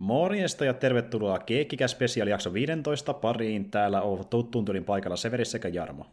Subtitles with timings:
[0.00, 3.70] Morjesta ja tervetuloa Keekkikä Special jakso 15 pariin.
[3.70, 6.06] Täällä on tuttuun tylin paikalla Severi sekä Jarmo.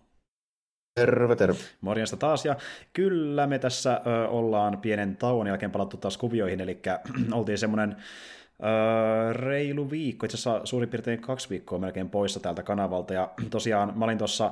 [0.96, 1.58] Terve, terve.
[1.82, 2.56] Morjesta taas, ja
[2.94, 6.82] kyllä me tässä ö, ollaan pienen tauon jälkeen palattu taas kuvioihin, eli
[7.32, 13.14] oltiin semmoinen ö, reilu viikko, itse asiassa suurin piirtein kaksi viikkoa melkein poissa täältä kanavalta,
[13.14, 14.52] ja tosiaan mä olin tuossa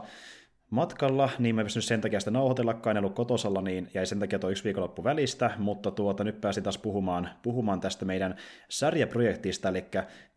[0.75, 4.19] matkalla, niin mä en pystynyt sen takia sitä nauhoitellakaan, en ollut kotosalla, niin jäi sen
[4.19, 8.35] takia tuo yksi viikonloppu välistä, mutta tuota, nyt pääsin taas puhumaan, puhumaan tästä meidän
[8.69, 9.85] sarjaprojektista, eli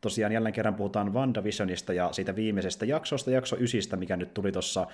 [0.01, 4.87] tosiaan jälleen kerran puhutaan WandaVisionista ja siitä viimeisestä jaksosta, jakso ysistä, mikä nyt tuli tuossa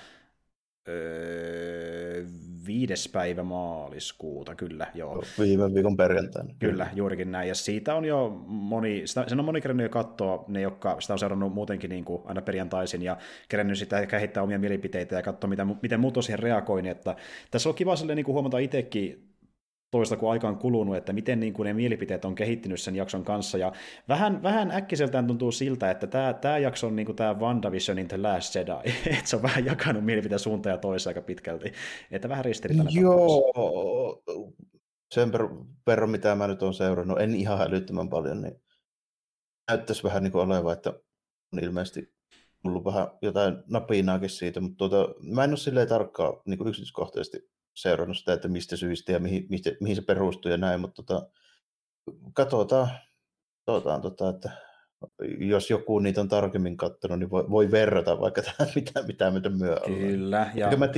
[0.89, 2.25] öö,
[2.67, 5.25] viides päivä maaliskuuta, kyllä, joo.
[5.41, 6.55] Viime viikon perjantaina.
[6.59, 7.49] Kyllä, juurikin näin.
[7.49, 11.13] Ja siitä on jo moni, sitä, sen on moni kerännyt jo katsoa, ne, jotka sitä
[11.13, 13.17] on seurannut muutenkin niin kuin aina perjantaisin, ja
[13.49, 16.97] kerännyt sitä ehkä heittää omia mielipiteitä ja katsoa, mitä, miten muut on siihen reagoineet.
[16.97, 17.17] Että
[17.51, 19.34] tässä on kiva niin kuin huomata itsekin
[19.95, 23.25] toista, kun aika on kulunut, että miten niin kuin ne mielipiteet on kehittynyt sen jakson
[23.25, 23.59] kanssa.
[23.59, 23.73] Ja
[24.09, 28.17] vähän, vähän äkkiseltään tuntuu siltä, että tämä, tämä jakso on niin kuin tämä WandaVisionin The
[28.17, 28.73] Last Jedi,
[29.19, 31.73] että se on vähän jakanut mielipiteen suuntaan ja toiseen aika pitkälti.
[32.11, 34.23] Että vähän ristiriitainen Joo,
[35.15, 35.33] sen
[35.87, 38.63] verran mitä mä nyt olen seurannut, en ihan älyttömän paljon, niin
[39.71, 40.91] näyttäisi vähän niin kuin oleva, että
[41.53, 42.15] on ilmeisesti
[42.65, 47.54] ollut vähän jotain napinaakin siitä, mutta tuota, mä en ole silleen tarkkaan niin kuin yksityiskohtaisesti
[47.75, 51.29] seurannut sitä, että mistä syistä ja mihin, mistä, mihin se perustuu ja näin, mutta tota,
[52.35, 52.89] katsotaan,
[53.67, 54.51] katsotaan tota, että
[55.39, 59.41] jos joku niitä on tarkemmin katsonut, niin voi, voi verrata vaikka tähän, mitä, mitä me
[59.49, 60.51] myö Kyllä.
[60.55, 60.77] Ja...
[60.77, 60.89] Mä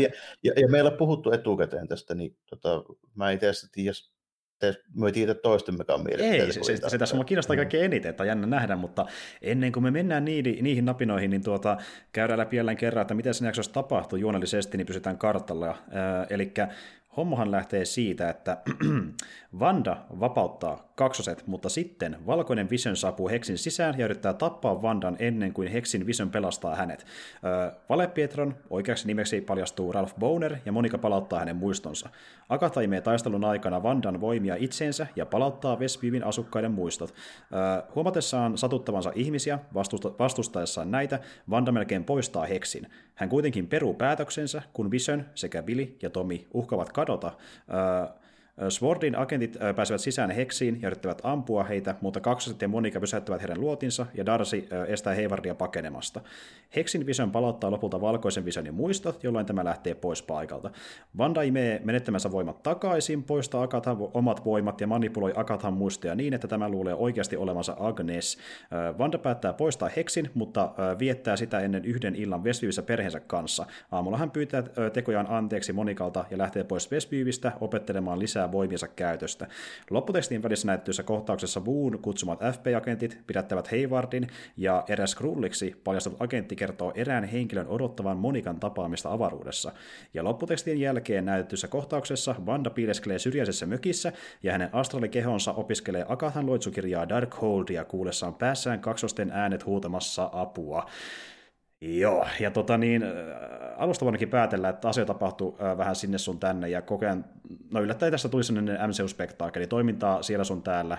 [0.43, 2.83] ja, ja, meillä on puhuttu etukäteen tästä, niin tota,
[3.15, 3.93] mä itse asiassa tiedä,
[4.95, 6.45] me ei tiedä toistemmekaan mielipiteitä.
[6.45, 7.59] Ei, se, se, se tässä mua kiinnostaa mm.
[7.59, 9.07] kaikkein eniten, että jännä nähdä, mutta
[9.43, 11.77] ennen kuin me mennään niihin, niihin napinoihin, niin tuota,
[12.13, 15.69] käydään läpi jälleen kerran, että miten sen jaksossa tapahtuu juonellisesti, niin pysytään kartalla.
[15.69, 15.77] Äh,
[16.31, 16.53] eli
[17.17, 18.57] hommahan lähtee siitä, että
[19.61, 25.53] Vanda vapauttaa kaksoset, mutta sitten valkoinen Vision saapuu Heksin sisään ja yrittää tappaa Vandan ennen
[25.53, 27.07] kuin Heksin Vision pelastaa hänet.
[27.45, 32.09] Öö, Valepietron oikeaksi nimeksi paljastuu Ralph Boner ja Monika palauttaa hänen muistonsa.
[32.49, 37.15] Agatha imee taistelun aikana Vandan voimia itseensä ja palauttaa Westviewin asukkaiden muistot.
[37.53, 42.87] Öö, huomatessaan satuttavansa ihmisiä vastusta, vastustaessaan näitä, Vanda melkein poistaa Heksin.
[43.17, 47.33] Hän kuitenkin peruu päätöksensä, kun Vision sekä Billy ja Tommy uhkavat kadota.
[48.69, 53.61] Swordin agentit pääsevät sisään heksiin ja yrittävät ampua heitä, mutta kaksoset ja Monika pysäyttävät heidän
[53.61, 56.21] luotinsa ja Darcy estää Heivardia pakenemasta.
[56.77, 60.71] Heksin Vision palauttaa lopulta valkoisen Visionin muistot, jolloin tämä lähtee pois paikalta.
[61.19, 66.49] Vanda imee menettämänsä voimat takaisin, poistaa Akathan omat voimat ja manipuloi Akathan muistoja niin, että
[66.49, 68.39] tämä luulee oikeasti olevansa Agnes.
[68.99, 73.67] Vanda päättää poistaa Heksin, mutta viettää sitä ennen yhden illan Westviewissa perheensä kanssa.
[73.93, 74.63] Aamulla hän pyytää
[74.93, 79.47] tekojaan anteeksi Monikalta ja lähtee pois Westviewistä opettelemaan lisää lisää voimiensa käytöstä.
[79.91, 86.93] Lopputekstin välissä näyttyissä kohtauksessa Woon kutsumat FBI-agentit pidättävät Haywardin ja eräs Krulliksi paljastunut agentti kertoo
[86.95, 89.73] erään henkilön odottavan Monikan tapaamista avaruudessa.
[90.15, 94.13] Ja lopputekstin jälkeen näytetyssä kohtauksessa Wanda piileskelee syrjäisessä mökissä
[94.43, 100.87] ja hänen astralikehonsa opiskelee Akathan loitsukirjaa Darkholdia kuullessaan päässään kaksosten äänet huutamassa apua.
[101.81, 103.05] Joo, ja tota niin,
[103.77, 107.25] alusta voidaankin päätellä, että asia tapahtuu vähän sinne sun tänne, ja koko ajan,
[107.73, 110.99] no yllättäen tästä tuli sellainen MCU-spektaakkeli, toimintaa siellä sun täällä,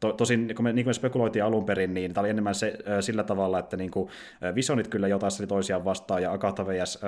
[0.00, 2.54] To, tosin niin kuin me, niin kuin me spekuloitiin alun perin, niin tämä oli enemmän
[2.54, 4.10] se, sillä tavalla, että niin kuin,
[4.54, 6.98] Visionit kyllä jo taisteli toisiaan vastaan ja Agatha vs.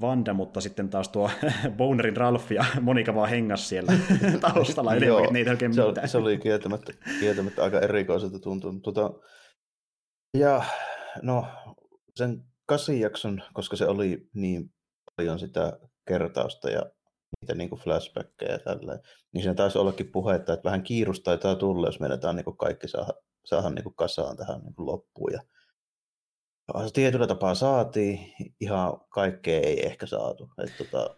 [0.00, 1.30] Vanda, mutta sitten taas tuo
[1.76, 3.92] Bonerin Ralph ja Monika vaan hengas siellä
[4.40, 6.08] taustalla enemmän, että niitä oikein se, mitään.
[6.08, 8.82] se oli kieltämättä, kieltämättä aika erikoiselta tuntunut.
[8.82, 9.10] Tota,
[10.38, 10.62] ja
[11.22, 11.46] no,
[12.16, 14.74] sen kasijakson, koska se oli niin
[15.16, 15.78] paljon sitä
[16.08, 16.82] kertausta ja
[17.40, 19.00] niitä niin flashbackkejä ja tälleen,
[19.32, 23.12] niin siinä taisi ollakin puhetta, että vähän kiirusta taitaa tulla, jos meidätään niin kaikki saada,
[23.44, 25.32] saada niin kasaan tähän niin loppuun.
[25.32, 25.40] Ja
[26.92, 30.50] tietyllä tapaa saatiin, ihan kaikkea ei ehkä saatu.
[30.64, 31.16] Että tota,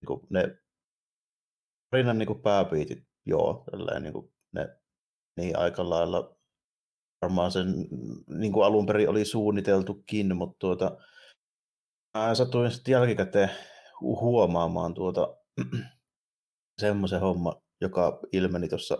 [0.00, 0.58] niin ne
[1.92, 4.14] rinnan niin pääpiitit, joo, tälleen, niin
[4.52, 4.76] ne
[5.36, 6.36] niin aika lailla
[7.22, 7.66] varmaan sen
[8.28, 10.96] niin kuin alun perin oli suunniteltukin, mutta tuota,
[12.18, 13.50] mä satuin sitten jälkikäteen
[14.00, 15.36] huomaamaan tuota,
[16.80, 18.98] semmoisen homma, joka ilmeni tuossa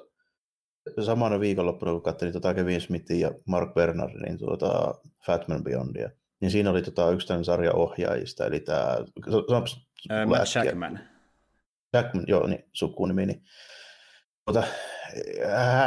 [1.05, 4.95] samana viikonloppuna, kun katselin tuota Kevin Smithin ja Mark Bernardin tuota
[5.27, 6.11] Fatman Beyondia,
[6.41, 8.97] niin siinä oli tota yksi tämän sarjan ohjaajista, eli tämä...
[10.27, 11.01] Matt Jackman.
[11.93, 13.27] Jackman, joo, niin sukunimi.
[13.27, 13.43] Niin,
[14.45, 14.63] tuota,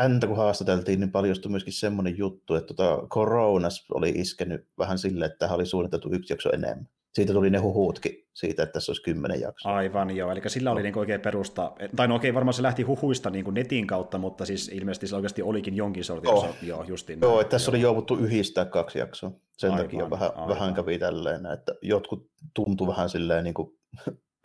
[0.01, 5.31] häntä kun haastateltiin, niin paljastui myöskin semmoinen juttu, että tuota, Coronas oli iskenyt vähän silleen,
[5.31, 6.87] että tähän oli suunniteltu yksi jakso enemmän.
[7.15, 9.75] siitä tuli ne huhuutkin siitä, että tässä olisi kymmenen jaksoa.
[9.75, 10.31] Aivan, joo.
[10.31, 11.71] Eli sillä oli niin oikein perusta.
[11.95, 15.15] Tai no okei, varmaan se lähti huhuista niin kuin netin kautta, mutta siis ilmeisesti se
[15.15, 16.29] oikeasti olikin jonkin sortin.
[16.31, 16.43] Oh.
[16.43, 17.19] Osa, joo, justiin.
[17.21, 17.75] Joo, että tässä joo.
[17.75, 19.31] oli jouduttu yhdistää kaksi jaksoa.
[19.57, 20.49] Sen aivan, takia vähän, aivan.
[20.49, 23.77] vähän kävi tälleen, että jotkut tuntuu vähän silleen niin kuin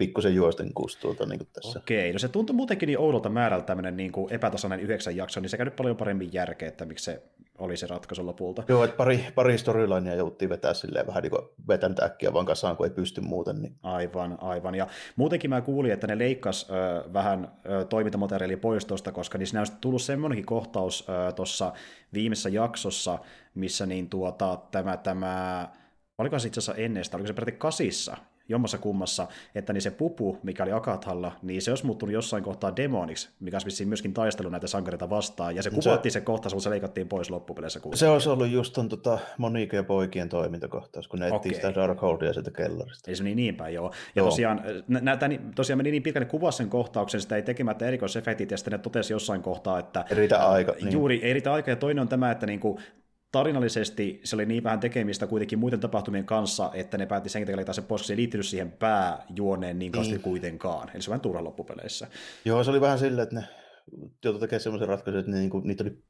[0.01, 1.79] pikkusen juosten kustuuta niin tässä.
[1.79, 5.51] Okei, no se tuntui muutenkin niin oudolta määrältä tämmöinen niin kuin epätasainen yhdeksän jakso, niin
[5.51, 7.23] se käy nyt paljon paremmin järkeä, että miksi se
[7.59, 8.63] oli se ratkaisu lopulta.
[8.69, 12.77] Joo, että pari, pari storylinea jouttiin vetää silleen vähän niin kuin vetänyt äkkiä vaan kasaan,
[12.77, 13.63] kun ei pysty muuten.
[13.63, 13.77] Niin.
[13.83, 14.75] Aivan, aivan.
[14.75, 14.87] Ja
[15.17, 19.73] muutenkin mä kuulin, että ne leikkas ö, vähän ö, toimintamateriaalia pois tuosta, koska niissä olisi
[19.81, 21.07] tullut semmoinenkin kohtaus
[21.37, 21.73] tuossa
[22.13, 23.19] viimeisessä jaksossa,
[23.55, 25.69] missä niin tuota, tämä, tämä
[26.19, 28.17] oliko se itse asiassa ennen sitä, oliko se peräti kasissa,
[28.51, 32.77] jommassa kummassa, että niin se pupu, mikä oli Akathalla, niin se olisi muuttunut jossain kohtaa
[32.77, 36.65] demoniksi, mikä olisi myöskin taistelu näitä sankareita vastaan, ja se kuvattiin se, se kohtaus, mutta
[36.65, 37.81] se leikattiin pois loppupeleissä.
[37.95, 42.33] Se olisi ollut just ton tota, Monique ja poikien toimintakohtaus, kun ne etsii sitä Darkholdia
[42.33, 43.11] sieltä kellarista.
[43.11, 43.87] Ei se meni niin päin, joo.
[43.87, 44.27] Ja joo.
[44.27, 48.73] tosiaan, näitä, tosiaan meni niin pitkälle kuvaa sen kohtauksen, sitä ei tekemättä erikoisefektit, ja sitten
[48.73, 50.05] ne totesi jossain kohtaa, että...
[50.11, 50.73] Ei riitä aika.
[50.73, 50.93] Niin.
[50.93, 52.79] Juuri, ei riitä aika, ja toinen on tämä, että niin kuin,
[53.33, 57.73] tarinallisesti se oli niin vähän tekemistä kuitenkin muiden tapahtumien kanssa, että ne päätti sen takia
[57.73, 60.23] se pois, se ei liittynyt siihen pääjuoneen niin kauheasti niin.
[60.23, 60.91] kuitenkaan.
[60.95, 62.07] Eli se on vähän turha loppupeleissä.
[62.45, 63.45] Joo, se oli vähän silleen, että ne
[64.25, 66.03] joutui tekemään semmoisen ratkaisun, että ne, niin kuin, niitä oli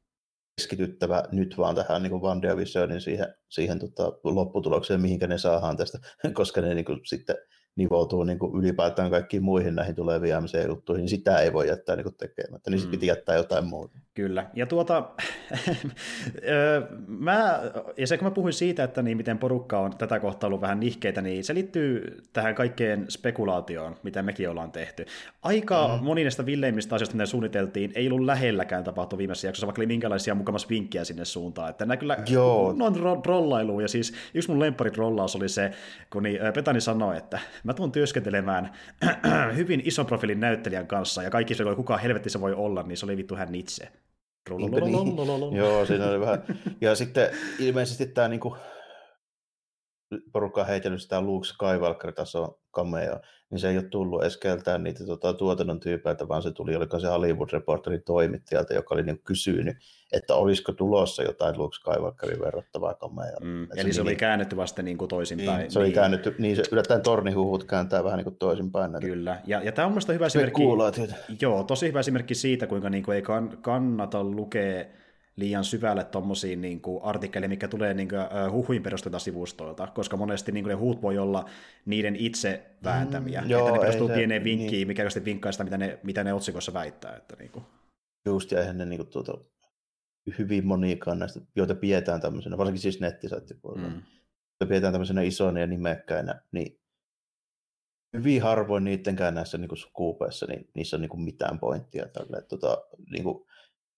[0.57, 5.99] keskityttävä nyt vaan tähän niin WandaVisionin siihen, siihen tota, lopputulokseen, mihinkä ne saadaan tästä,
[6.33, 7.35] koska ne niin kuin, sitten
[7.75, 12.03] nivoutuu niin kuin ylipäätään kaikkiin muihin näihin tuleviin MC-juttuihin, niin sitä ei voi jättää niin
[12.03, 12.99] kuin tekemättä, niin sitten mm.
[12.99, 13.99] piti jättää jotain muuta.
[14.13, 15.09] Kyllä, ja tuota,
[17.07, 17.61] mä,
[17.97, 20.79] ja se kun mä puhuin siitä, että niin miten porukka on tätä kohtaa ollut vähän
[20.79, 25.05] nihkeitä, niin se liittyy tähän kaikkeen spekulaatioon, mitä mekin ollaan tehty.
[25.41, 26.05] Aika mm-hmm.
[26.05, 30.35] moni näistä villeimmistä asioista, mitä suunniteltiin, ei ollut lähelläkään tapahtu viimeisessä jaksossa, vaikka oli minkälaisia
[30.35, 31.69] mukamassa vinkkejä sinne suuntaan.
[31.69, 32.75] Että nämä kyllä Joo.
[32.79, 35.71] on trollailu, ja siis yksi mun lempari trollaus oli se,
[36.09, 38.71] kun niin, Petani sanoi, että mä tuun työskentelemään
[39.57, 43.05] hyvin ison profiilin näyttelijän kanssa, ja kaikki se, kuka helvetti se voi olla, niin se
[43.05, 43.91] oli vittu hän itse.
[45.51, 45.57] Niin.
[45.57, 46.43] Joo, siinä oli vähän.
[46.81, 47.29] Ja sitten
[47.59, 48.57] ilmeisesti tämä niinku,
[50.31, 53.19] porukka on heitellyt sitä Luke Skywalker-tason cameo,
[53.49, 56.99] niin se ei ole tullut edes keltään niitä tota, tuotannon tyypeiltä, vaan se tuli, oliko
[56.99, 59.77] se Hollywood Reporterin toimittajalta, joka oli niin kysynyt,
[60.11, 63.37] että olisiko tulossa jotain Luke Skywalkerin verrattavaa cameo.
[63.41, 65.59] Mm, eli se, se oli niin, käännetty vasta niin kuin toisinpäin.
[65.59, 65.95] Niin, se oli niin.
[65.95, 68.91] käännetty, niin se yllättäen tornihuhut kääntää vähän niin kuin toisinpäin.
[68.91, 69.07] Näitä.
[69.07, 70.61] Kyllä, ja, ja tämä on mielestäni hyvä esimerkki.
[71.41, 73.23] Joo, tosi hyvä esimerkki siitä, kuinka niin kuin ei
[73.61, 74.85] kannata lukea
[75.35, 80.51] liian syvälle tuommoisiin niin artikkeleja, mikä tulee niin kuin, uh, huhuin perusteilta sivustoilta, koska monesti
[80.51, 81.49] niin kuin, ne huut voi olla
[81.85, 84.87] niiden itse vääntämiä, mm, joo, että ne perustuu pieneen vinkkiin, niin.
[84.87, 87.15] mikä sitten vinkkaa sitä, mitä ne, mitä ne otsikossa väittää.
[87.15, 87.65] Että, niin kuin.
[88.25, 89.33] Just, ja eihän ne niin kuin, tuota,
[90.39, 93.95] hyvin monikaan näistä, joita pidetään tämmöisenä, varsinkin siis nettisaittipuolella, mm.
[93.95, 96.81] joita pidetään tämmöisenä isoina ja nimekkäinä, niin
[98.13, 102.07] hyvin harvoin niidenkään näissä niin skuupeissa, niin niissä on niin kuin mitään pointtia.
[102.07, 102.77] Tälle, tota,
[103.11, 103.45] niin kuin,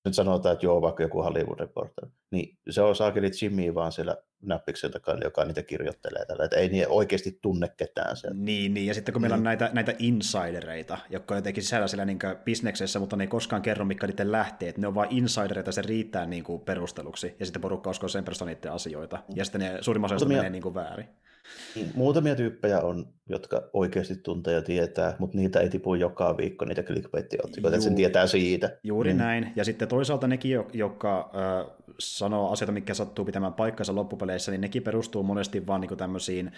[0.05, 4.17] nyt sanotaan, että joo, vaikka joku Hollywood Reporter, niin se on saakeli Jimmy vaan siellä
[4.41, 8.37] näppiksen takana, joka niitä kirjoittelee tällä, että ei niin oikeasti tunne ketään siellä.
[8.37, 9.43] Niin, niin, ja sitten kun meillä on mm.
[9.43, 13.85] näitä, näitä insidereita, jotka on jotenkin sisällä siellä niin bisneksessä, mutta ne ei koskaan kerro,
[13.85, 17.61] mikä niiden lähtee, että ne on vain insidereita, se riittää niin kuin perusteluksi, ja sitten
[17.61, 21.07] porukka uskoo sen perusteella niiden asioita, ja sitten ne suurimman osa menee niin kuin väärin.
[21.75, 26.65] Niin, muutamia tyyppejä on, jotka oikeasti tuntee ja tietää, mutta niitä ei tipu joka viikko
[26.65, 28.77] niitä clickbait-otsikoita, että sen tietää siitä.
[28.83, 29.19] Juuri mm.
[29.19, 29.51] näin.
[29.55, 34.83] Ja sitten toisaalta nekin, jotka äh, sanoo asioita, mikä sattuu pitämään paikkansa loppupeleissä, niin nekin
[34.83, 36.51] perustuu monesti vaan niin tämmöisiin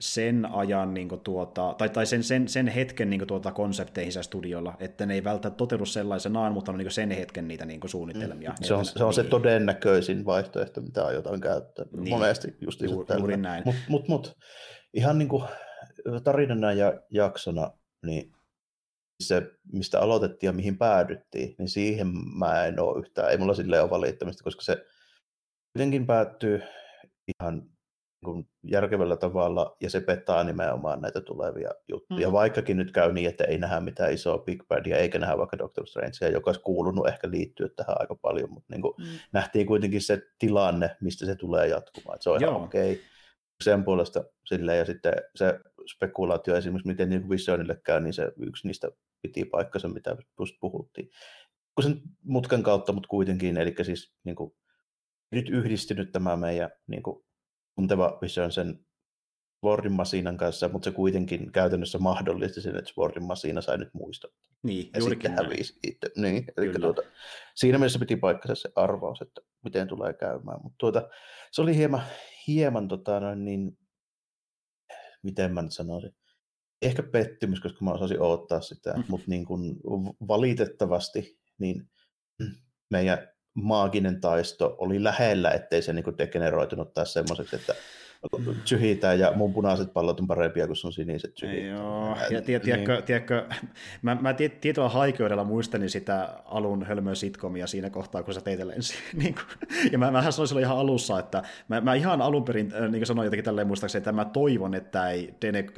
[0.00, 4.24] sen ajan niin kuin, tuota, tai, tai sen, sen, sen hetken niin kuin, tuota, konsepteihin
[4.24, 7.80] studiolla, että ne ei välttämättä toteudu sellaisenaan, mutta on niin kuin, sen hetken niitä niin
[7.80, 8.50] kuin, suunnitelmia.
[8.50, 8.56] Mm.
[8.64, 9.14] Se on, se, on niin.
[9.14, 11.84] se todennäköisin vaihtoehto, mitä aiotaan käyttää.
[11.92, 12.08] Niin.
[12.08, 13.62] Monesti just Ju, juuri näin.
[13.64, 14.36] Mutta mut, mut,
[14.94, 15.44] ihan niin kuin
[16.24, 17.70] tarinana ja jaksona,
[18.06, 18.32] niin
[19.22, 19.42] se,
[19.72, 22.06] mistä aloitettiin ja mihin päädyttiin, niin siihen
[22.38, 24.84] mä en ole yhtään, ei mulla silleen ole valittamista, koska se
[25.72, 26.62] kuitenkin päättyy
[27.28, 27.62] ihan
[28.26, 32.28] niin järkevällä tavalla, ja se pettaa nimenomaan näitä tulevia juttuja.
[32.28, 32.32] Mm.
[32.32, 35.86] Vaikkakin nyt käy niin, että ei nähdä mitään isoa Big Badia, eikä nähdä vaikka Doctor
[35.86, 39.04] Strangea, joka olisi kuulunut ehkä liittyä tähän aika paljon, mutta niin kuin mm.
[39.32, 42.14] nähtiin kuitenkin se tilanne, mistä se tulee jatkumaan.
[42.14, 42.50] Että se on Joo.
[42.50, 43.04] ihan okei okay.
[43.64, 45.60] sen puolesta silleen, ja sitten se
[45.94, 48.88] spekulaatio esimerkiksi, miten niin Visionille käy, niin se yksi niistä
[49.22, 51.10] piti paikkansa, mitä just puhuttiin.
[51.74, 54.52] Kun sen mutkan kautta, mutta kuitenkin, eli siis niin kuin,
[55.32, 57.24] nyt yhdistynyt tämä meidän niin kuin,
[57.76, 58.86] tunteva Vision sen
[59.60, 64.32] Swordin Masinan kanssa, mutta se kuitenkin käytännössä mahdollisti sen, että Swordin Masina sai nyt muistot.
[64.62, 66.10] Niin, ja sitten hävisi itse.
[66.16, 67.02] Niin, eli tuota,
[67.54, 70.62] siinä mielessä piti paikkansa se arvaus, että miten tulee käymään.
[70.62, 71.08] Mutta tuota,
[71.52, 72.02] se oli hieman,
[72.46, 73.78] hieman tota, noin, niin,
[75.22, 76.16] miten mä nyt sanoisin,
[76.82, 79.04] ehkä pettymys, koska mä osasin odottaa sitä, mm.
[79.08, 79.76] mutta niin kuin
[80.28, 81.90] valitettavasti niin
[82.90, 87.74] meidän maaginen taisto oli lähellä, ettei se niin degeneroitunut taas semmoiseksi, että
[88.64, 91.66] syhitään ja mun punaiset pallot on parempia kuin sun siniset syhit.
[91.66, 93.04] Joo, ja tie, tiedätkö, niin.
[93.04, 93.48] tiedätkö,
[94.02, 98.94] mä, mä tietoa haikeudella muistelin sitä alun hölmöä sitcomia siinä kohtaa, kun sä teit lensi.
[99.22, 99.34] niin
[99.92, 103.06] ja mä, mähän sanoin silloin ihan alussa, että mä, mä ihan alun perin äh, niin
[103.06, 105.34] sanoin jotenkin tälleen muistaakseni, että mä toivon, että ei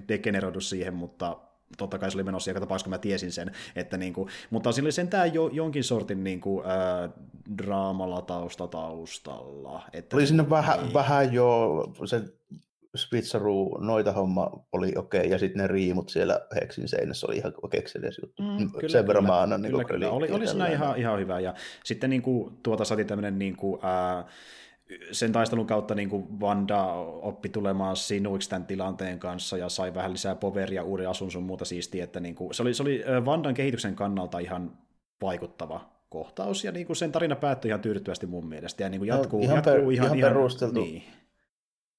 [0.09, 1.37] degeneroidu siihen, mutta
[1.79, 3.51] totta kai se oli menossa joka tapauksessa, kun mä tiesin sen.
[3.77, 7.09] Että niin kuin, mutta siinä oli sentään jo, jonkin sortin niin kuin, ää,
[7.59, 9.83] draamalla tausta taustalla.
[9.93, 10.95] Että, oli sinne vähän, niin.
[10.95, 12.23] vähän jo se
[12.97, 17.53] Spitsaru noita homma oli okei, okay, ja sitten ne riimut siellä Heksin seinässä oli ihan
[17.71, 18.43] kekseliäs juttu.
[18.43, 20.11] Mm, kyllä, Sen verran mä annan kyllä, niin kyllä.
[20.11, 23.81] Oli, oli siinä ihan, ihan hyvä, ja sitten niin kuin, tuota saatiin tämmöinen niin kuin,
[23.83, 24.25] ää,
[25.13, 26.85] sen taistelun kautta niin kuin Vanda
[27.23, 31.65] oppi tulemaan sinuiksi tämän tilanteen kanssa ja sai vähän lisää poveria, uuden asun sun muuta
[31.65, 34.79] siistiä, että niin kuin, se, oli, se oli Vandan kehityksen kannalta ihan
[35.23, 39.09] vaikuttava kohtaus, ja niin kuin sen tarina päättyi ihan tyydyttävästi mun mielestä, ja niin kuin
[39.09, 41.03] jatkuu, no, ihan, jatkuu per, ihan, ihan, perusteltu, niin.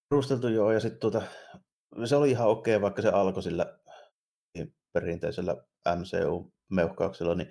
[0.10, 1.22] perusteltu joo, ja sitten tuota,
[2.06, 3.80] se oli ihan okei, vaikka se alkoi sillä
[4.94, 5.56] perinteisellä
[5.96, 7.48] MCU-meuhkauksella, niin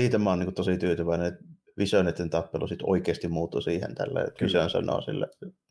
[0.00, 1.44] siitä mä oon niin tosi tyytyväinen, että
[1.78, 5.28] Visionetin tappelu sitten oikeasti muuttui siihen tällä, että Vision sanoo sille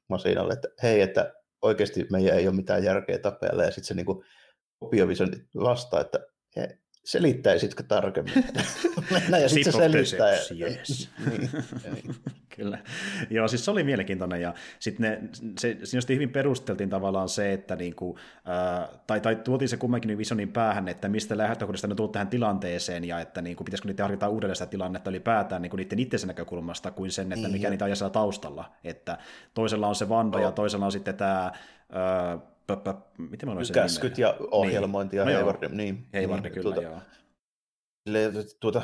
[0.09, 4.05] Masinalle, että hei, että oikeasti meidän ei ole mitään järkeä tapella, ja sitten se niin
[4.79, 6.19] kopio Vision vastaa, että
[7.05, 8.33] selittäisitkö tarkemmin?
[9.41, 10.31] ja sitten se selittää.
[10.31, 11.09] Yes.
[11.29, 11.49] niin,
[11.93, 12.15] niin.
[12.55, 12.79] Kyllä.
[13.29, 18.17] Joo, siis se oli mielenkiintoinen ja sitten se, siinä hyvin perusteltiin tavallaan se, että niinku,
[18.45, 23.03] ää, tai, tai tuotiin se kummankin visionin päähän, että mistä lähtökohdasta ne tullut tähän tilanteeseen
[23.03, 27.11] ja että niinku, pitäisikö niitä harkita uudelleen sitä tilannetta ylipäätään niinku niiden itse näkökulmasta kuin
[27.11, 27.71] sen, että mikä niin.
[27.71, 28.71] niitä ajaa taustalla.
[28.83, 29.17] Että
[29.53, 30.43] toisella on se Vanda oh.
[30.43, 31.51] ja toisella on sitten tämä
[32.67, 35.27] Pöppä, miten mä Käskyt ja ohjelmointi niin.
[35.27, 35.69] ja no Hayward.
[35.69, 38.43] Niin, Hayward, niin, kyllä, tuota, joo.
[38.59, 38.81] Tuota,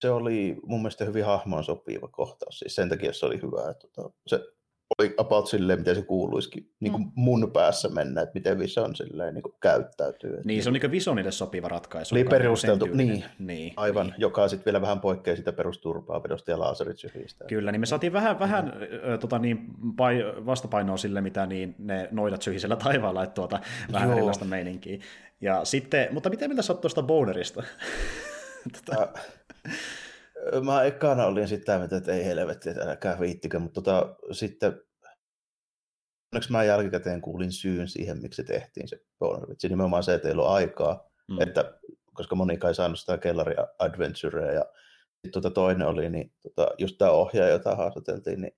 [0.00, 2.58] se oli mun mielestä hyvin hahmoon sopiva kohtaus.
[2.58, 3.70] Siis sen takia se oli hyvä.
[3.70, 4.40] Että, tuota, se
[4.98, 7.10] oli about silleen, miten se kuuluisikin niin kuin mm.
[7.14, 10.40] mun päässä mennä, että miten Vision silleen niin kuin käyttäytyy.
[10.44, 12.14] Niin, se on niin Visionille sopiva ratkaisu.
[12.14, 14.14] Oli perusteltu, niin, niin, aivan, niin.
[14.18, 17.44] joka sitten vielä vähän poikkeaa sitä perusturpaa vedosta ja laseritsyristä.
[17.44, 19.18] Kyllä, niin me saatiin vähän, vähän mm.
[19.18, 23.60] tota, niin, pai, vastapainoa sille, mitä niin, ne noidat syhisellä taivaalla, että tuota,
[23.92, 24.16] vähän Joo.
[24.16, 24.98] erilaista meininkiä.
[25.40, 27.62] Ja sitten, mutta miten mitä sä oot tuosta Bonerista?
[28.86, 29.08] tota...
[30.64, 34.80] Mä ekana olin sitä mieltä, että ei helvetti, että älkää viittikö, mutta tota, sitten
[36.32, 39.62] onneksi mä jälkikäteen kuulin syyn siihen, miksi se tehtiin se bonus.
[39.62, 41.40] Nimenomaan se, että ei ollut aikaa, mm.
[41.40, 41.78] että,
[42.14, 44.64] koska moni kai saanut sitä kellari adventurea ja
[45.12, 48.56] sitten tota toinen oli, niin tota, just tämä ohjaaja, jota haastateltiin, niin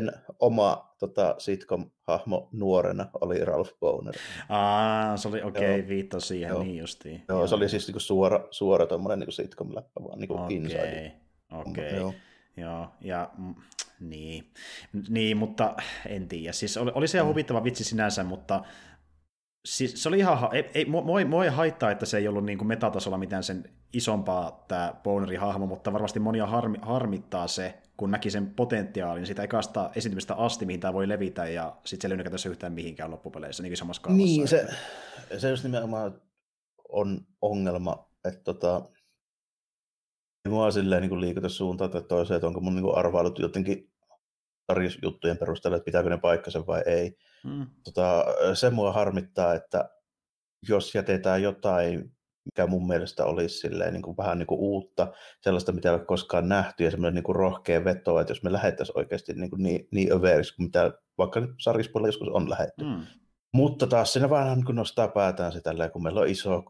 [0.00, 4.14] sen oma tota, sitcom-hahmo nuorena oli Ralph Boner.
[4.48, 6.62] Aa, se oli okei, okay, viittasi siihen joo.
[6.62, 7.24] niin justiin.
[7.28, 10.56] Joo, joo, se oli siis niinku suora, suora tuommoinen niinku sitcom-läppä, vaan niinku okay.
[10.56, 11.12] inside.
[11.52, 11.98] Okei, okay.
[11.98, 12.14] joo.
[12.56, 12.88] joo.
[13.00, 13.54] Ja mm,
[14.00, 14.52] niin.
[15.08, 15.74] niin, mutta
[16.06, 16.52] en tiedä.
[16.52, 17.28] Siis oli, oli se mm.
[17.28, 18.62] huvittava vitsi sinänsä, mutta
[19.64, 22.58] siis se oli ihan, ei, ei, mua, mua ei haittaa, että se ei ollut niin
[22.58, 28.10] kuin metatasolla mitään sen isompaa tämä Bonerin hahmo, mutta varmasti monia harmi, harmittaa se, kun
[28.10, 32.10] näki sen potentiaalin sitä ekasta esiintymistä asti, mihin tämä voi levitä, ja sitten se ei
[32.10, 34.24] lennäkä tässä yhtään mihinkään loppupeleissä, niin samassa kaavassa.
[34.24, 34.68] Niin, se,
[35.38, 36.22] se just nimenomaan
[36.88, 38.88] on ongelma, että tota,
[40.48, 43.90] mua silleen niin liikuta suuntaan tai toiseen, että onko mun niin arvailut jotenkin
[45.02, 47.16] juttujen perusteella, että pitääkö ne paikkansa vai ei.
[47.44, 47.66] Hmm.
[47.84, 49.90] Tota, se mua harmittaa, että
[50.68, 52.16] jos jätetään jotain,
[52.50, 56.04] mikä mun mielestä olisi silleen, niin kuin vähän niin kuin uutta, sellaista, mitä ei ole
[56.04, 59.62] koskaan nähty, ja semmoinen niin kuin rohkea veto, että jos me lähettäisiin oikeasti niin, kuin
[59.62, 62.84] niin, niin överiksi kuin mitä vaikka sarjispuolella joskus on lähetty.
[62.84, 63.06] Hmm.
[63.52, 66.64] Mutta taas siinä vähän niin kuin nostaa päätään se tälleen, kun meillä on iso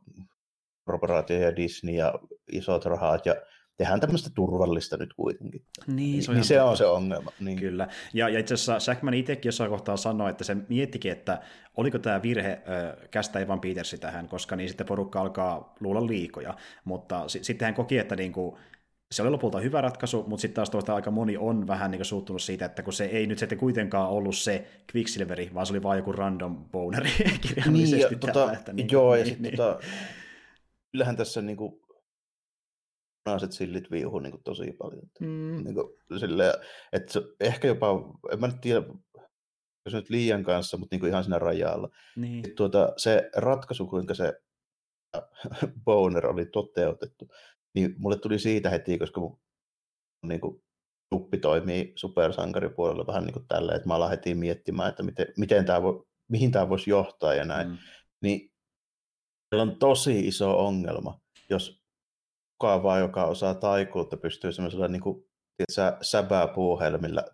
[0.84, 2.14] korporaatio ja Disney ja
[2.52, 3.34] isot rahat ja
[3.80, 5.62] tehdään tämmöistä turvallista nyt kuitenkin.
[5.86, 7.32] Niin, se on, niin se, on se ongelma.
[7.40, 7.58] Niin.
[7.58, 7.88] Kyllä.
[8.14, 11.40] Ja, ja itse asiassa Sackman itsekin jossain kohtaa sanoi, että se miettikin, että
[11.76, 16.54] oliko tämä virhe äh, kästä Evan Petersi tähän, koska niin sitten porukka alkaa luulla liikoja.
[16.84, 18.58] Mutta s- sitten hän koki, että niinku,
[19.12, 22.42] se oli lopulta hyvä ratkaisu, mutta sitten taas tuosta aika moni on vähän niin suuttunut
[22.42, 25.98] siitä, että kun se ei nyt sitten kuitenkaan ollut se Quicksilveri, vaan se oli vain
[25.98, 27.10] joku random boneri
[27.48, 27.96] kirjallisesti.
[27.96, 29.56] Niin, ja, tota, että, niin, joo, ja niin, sitten niin.
[29.56, 29.78] tota,
[30.92, 31.79] kyllähän tässä niin kuin,
[33.30, 35.06] punaiset sillit viuhu niin kuin tosi paljon.
[35.20, 35.64] Mm.
[35.64, 36.54] Niin kuin, silleen,
[36.92, 37.86] että se, ehkä jopa,
[38.32, 38.82] en mä nyt tiedä,
[39.84, 41.88] jos nyt liian kanssa, mutta niin kuin ihan siinä rajalla.
[42.16, 42.44] Niin.
[42.56, 44.32] Tuota, se ratkaisu, kuinka se
[45.84, 47.28] Boner oli toteutettu,
[47.74, 49.40] niin mulle tuli siitä heti, koska mun
[50.26, 50.62] niin kuin,
[51.10, 55.64] Tuppi toimii supersankaripuolella vähän niin kuin tällä, että mä aloin heti miettimään, että miten, miten
[55.64, 57.78] tämä voi, mihin tämä voisi johtaa ja näin, mm.
[58.22, 58.50] niin
[59.50, 61.20] meillä on tosi iso ongelma,
[61.50, 61.79] jos
[62.60, 65.24] kukaan vaan, joka osaa taikuutta, pystyy semmoisella niin kuin,
[65.56, 66.48] tiedätkö, säbää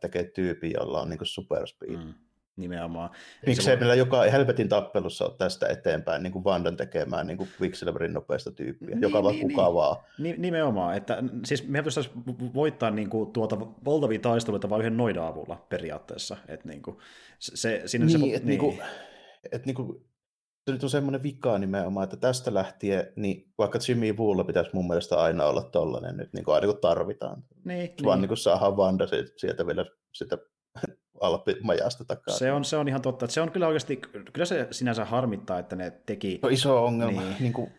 [0.00, 1.96] tekee tyypin, jolla on niin kuin superspeed.
[1.96, 2.14] Mm
[2.56, 3.10] nimenomaan.
[3.46, 3.80] Miksei voi...
[3.80, 8.50] meillä joka helvetin tappelussa ole tästä eteenpäin niin kuin Vandan tekemään niin kuin Quicksilverin nopeasta
[8.50, 9.96] tyyppiä, niin, joka vaan niin, vaan.
[10.18, 12.10] Niin, nimenomaan, että siis mehän pystyisi
[12.54, 16.36] voittaa niin kuin, tuota valtavia taisteluita vain yhden noida avulla periaatteessa.
[16.48, 16.96] Että, niin kuin,
[17.38, 18.46] se, siinä niin, se, että niin.
[18.46, 18.78] Niin kuin,
[19.52, 20.04] että niin kuin,
[20.66, 24.88] se nyt on semmoinen vika nimenomaan, että tästä lähtien, niin vaikka Jimmy Woolla pitäisi mun
[24.88, 27.42] mielestä aina olla tollainen nyt, niin kuin aina kun tarvitaan.
[27.64, 28.22] Niin, vaan niin.
[28.22, 29.06] niin kuin saadaan Vanda
[29.36, 30.38] sieltä vielä sitä
[31.20, 32.36] Alppimajasta takaa.
[32.36, 33.24] Se on, se on ihan totta.
[33.24, 33.96] Että se on kyllä oikeasti,
[34.32, 36.38] kyllä se sinänsä harmittaa, että ne teki...
[36.42, 37.20] No iso ongelma.
[37.20, 37.36] Niin.
[37.40, 37.72] Niin kuin,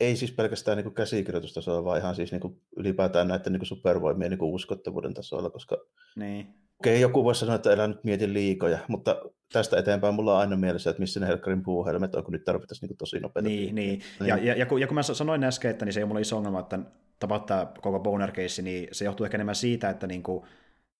[0.00, 4.30] ei siis pelkästään niin käsikirjoitustasolla, vaan ihan siis niin kuin, ylipäätään näiden niin kuin supervoimien
[4.30, 5.76] niin kuin uskottavuuden tasolla, koska
[6.16, 6.63] niin.
[6.80, 10.56] Okei, joku voisi sanoa, että elää nyt mietin liikoja, mutta tästä eteenpäin mulla on aina
[10.56, 13.48] mielessä, että missä ne Helkarin puuhelmet on, kun nyt tarvittaisiin niin tosi nopeita.
[13.48, 14.02] Niin, niin.
[14.20, 14.28] niin.
[14.28, 16.20] Ja, ja, ja, kun, ja kun mä sanoin äsken, että niin se ei ole mulla
[16.20, 16.78] iso ongelma, että
[17.20, 20.44] tapahtuu koko boner case, niin se johtuu ehkä enemmän siitä, että niin kuin,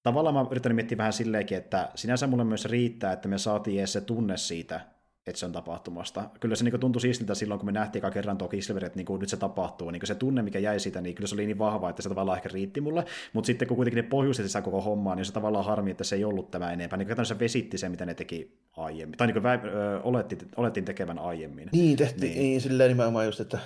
[0.02, 3.93] tavallaan mä yritän miettiä vähän silleenkin, että sinänsä mulle myös riittää, että me saatiin edes
[3.93, 4.81] se tunne siitä,
[5.26, 6.31] että se on tapahtumasta.
[6.40, 9.21] Kyllä se niin tuntui siistiltä silloin, kun me nähtiin eka kerran tuo Kislever, että niin
[9.21, 9.90] nyt se tapahtuu.
[9.90, 12.38] Niin se tunne, mikä jäi siitä, niin kyllä se oli niin vahva, että se tavallaan
[12.38, 13.04] ehkä riitti mulle.
[13.33, 16.16] Mutta sitten kun kuitenkin ne pohjusti sitä koko hommaa, niin se tavallaan harmi, että se
[16.16, 16.97] ei ollut tämä enempää.
[16.97, 19.19] Niin se vesitti se, mitä ne teki aiemmin.
[19.19, 21.69] Tai niin kuin vä- ö, oletti, olettiin tekevän aiemmin.
[21.73, 22.38] Niin, tehtiin niin.
[22.38, 23.59] niin silleen nimenomaan just, että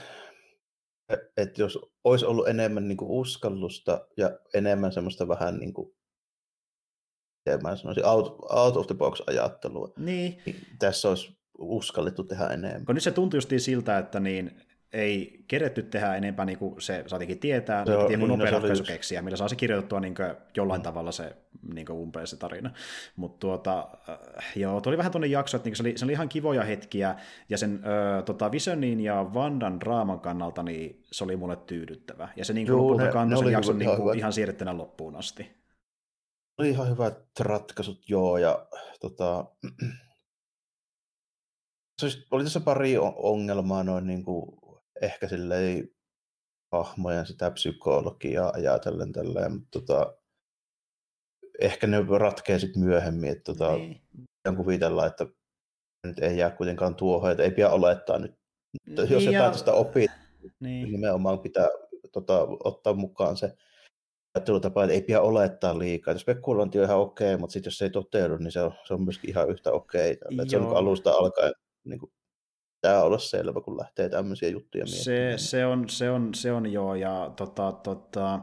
[1.36, 5.94] että jos olisi ollut enemmän niin kuin uskallusta ja enemmän semmoista vähän niin kuin
[7.62, 9.92] mä sanoisin, out, out of the box ajattelua.
[9.96, 10.42] Niin.
[10.46, 10.56] niin.
[10.78, 12.86] Tässä olisi uskallettu tehdä enemmän.
[12.86, 14.60] Kun nyt se tuntui justiin siltä, että niin
[14.92, 18.84] ei keretty tehdä enempää, niin kuin se saatikin tietää, se niin niin, nopea no, ratkaisu
[18.84, 20.14] keksiä, millä saa se kirjoitettua niin
[20.56, 20.82] jollain mm.
[20.82, 21.36] tavalla se
[21.74, 22.70] niin umpeen se tarina.
[23.16, 24.18] Mutta tuota, äh,
[24.56, 27.16] joo, tuli vähän tuonne jakso, että niin se, oli, se oli ihan kivoja hetkiä,
[27.48, 32.28] ja sen äh, tota Visionin ja Vandan draaman kannalta niin se oli mulle tyydyttävä.
[32.36, 35.58] Ja se niin kuin, lopulta kantoi sen jakson niin kuin, ihan siirrettynä loppuun asti
[36.58, 38.66] oli ihan hyvät ratkaisut, joo, ja
[39.00, 39.44] tota,
[42.00, 44.58] siis oli tässä pari ongelmaa noin niin kuin,
[45.02, 45.88] ehkä silleen
[46.72, 50.14] hahmojen sitä psykologiaa ajatellen tälleen, mutta tota,
[51.60, 54.00] ehkä ne ratkee sitten myöhemmin, että tota, niin.
[54.56, 55.26] kuvitella, että
[56.06, 58.34] nyt ei jää kuitenkaan tuohon, että ei pidä olettaa nyt,
[58.86, 60.10] niin, jos jotain tästä opit,
[60.60, 60.92] niin.
[60.92, 61.68] nimenomaan pitää
[62.12, 63.52] tota, ottaa mukaan se
[64.34, 66.12] ajattelutapa, että ei pidä olettaa liikaa.
[66.12, 68.94] Että spekulointi on ihan okei, mutta sitten jos se ei toteudu, niin se on, se
[68.94, 70.10] on myöskin ihan yhtä okei.
[70.10, 71.52] Että se on niin alusta alkaen
[71.84, 72.12] niin kuin,
[72.74, 75.38] pitää olla selvä, kun lähtee tämmöisiä juttuja miettimään.
[75.38, 78.40] Se, se, on, se, on, se on joo, ja tota, tota,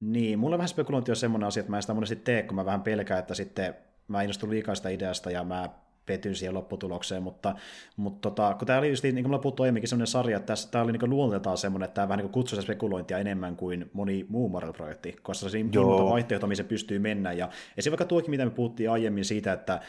[0.00, 2.64] niin, mulla vähän spekulointi on semmoinen asia, että mä en sitä monesti tee, kun mä
[2.64, 3.74] vähän pelkään, että sitten
[4.08, 5.68] mä innostun liikaa sitä ideasta ja mä
[6.06, 7.54] petyn siihen lopputulokseen, mutta,
[7.96, 10.84] mutta tota, kun tämä oli just, niin kuin me puhuttu aiemminkin, sellainen sarja, että tämä
[10.84, 15.16] oli niin luonteeltaan semmoinen, että tämä vähän niin kutsui spekulointia enemmän kuin moni muu Marvel-projekti,
[15.22, 17.90] koska se on monta vaihtoehtoa, mihin se pystyy mennä, ja esim.
[17.90, 19.80] vaikka tuokin, mitä me puhuttiin aiemmin siitä, että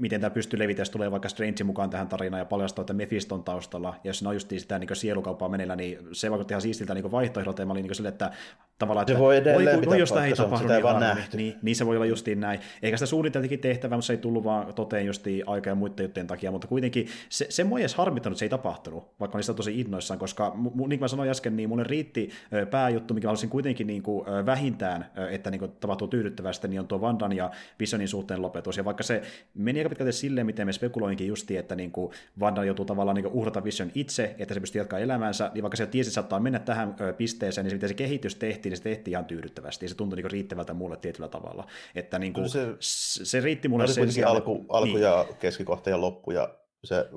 [0.00, 3.44] miten tämä pystyy levitä, jos tulee vaikka Strange mukaan tähän tarinaan ja paljastaa, että Mephiston
[3.44, 6.94] taustalla, ja jos ne on just sitä niin sielukauppaa menellä, niin se vaikutti ihan siistiltä
[6.94, 8.30] niin vaihtoehdolta, ja mä olin niin sille, että
[8.78, 11.76] tavallaan, että se voi edelleen voi, voi, jos tämä ei tapahdu, niin, harmi, niin, niin,
[11.76, 12.60] se voi olla justiin näin.
[12.82, 16.26] Eikä sitä suunniteltikin tehtävä, mutta se ei tullut vaan toteen justiin aika ja muiden juttujen
[16.26, 19.56] takia, mutta kuitenkin se, se mua ei edes harmittanut, se ei tapahtunut, vaikka olin sitä
[19.56, 22.30] tosi innoissaan, koska niin kuin mä sanoin äsken, niin mulle riitti
[22.70, 27.00] pääjuttu, mikä halusin kuitenkin niin kuin vähintään, että niin kuin tapahtuu tyydyttävästi, niin on tuo
[27.00, 29.22] Vandan ja Visionin suhteen lopetus, ja vaikka se
[29.54, 33.24] meni aika pitkälti silleen, miten me spekuloinkin justiin, että niin kuin Vandan joutuu tavallaan niin
[33.24, 36.40] kuin uhrata Vision itse, että se pystyy jatkaa elämäänsä, niin vaikka se tiesi, että saattaa
[36.40, 39.88] mennä tähän pisteeseen, niin se, miten se kehitys tehtiin, niin se tehtiin ihan tyydyttävästi, ja
[39.88, 41.66] se tuntui niin riittävältä mulle tietyllä tavalla.
[41.94, 42.76] Että niin kuin, se,
[43.24, 44.36] se, riitti mulle sen sijaan.
[44.36, 45.02] Alku, alku niin.
[45.02, 47.10] ja keskikohta ja loppu, ja se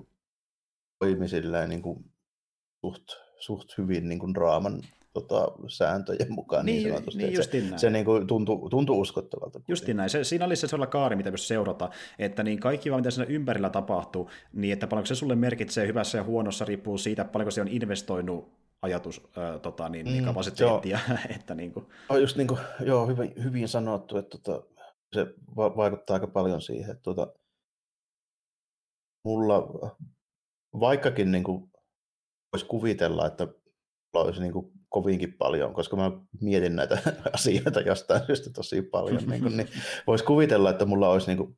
[0.99, 2.05] toimi silleen niin kuin
[2.81, 3.03] suht,
[3.39, 4.81] suht hyvin niin kuin draaman
[5.13, 7.23] tota, sääntöjen mukaan niin, niin sanotusti.
[7.23, 7.79] Niin, se, näin.
[7.79, 9.61] se niin kuin tuntui, tuntui uskottavalta.
[9.67, 10.09] Justiin näin.
[10.09, 13.29] Se, siinä oli se sellainen kaari, mitä pystyy seurata, että niin kaikki vaan mitä siinä
[13.29, 17.61] ympärillä tapahtuu, niin että paljonko se sulle merkitsee hyvässä ja huonossa riippuu siitä, paljonko se
[17.61, 20.99] on investoinut ajatus, äh, tota, niin, niin mm, kapasiteettia.
[21.35, 21.85] että niin kuin...
[22.09, 24.67] On just niin kuin, joo, hyvin, hyvin sanottu, että tota,
[25.13, 27.33] se va- vaikuttaa aika paljon siihen, että tota,
[29.25, 29.69] mulla,
[30.79, 31.71] vaikkakin niin kuin,
[32.53, 33.47] voisi kuvitella, että
[34.13, 36.97] olisi niin kuin, kovinkin paljon, koska mä mietin näitä
[37.33, 39.67] asioita jostain syystä tosi paljon, niin, kuin, niin
[40.07, 41.57] voisi kuvitella, että mulla olisi niin kuin,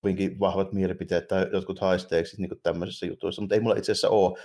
[0.00, 4.38] kovinkin vahvat mielipiteet tai jotkut haisteeksi niin tämmöisissä jutuissa, mutta ei mulla itse asiassa ole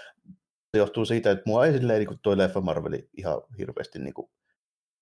[0.72, 4.30] se johtuu siitä, että mua ei silleen niin toi leffa Marveli ihan hirveästi niin kuin,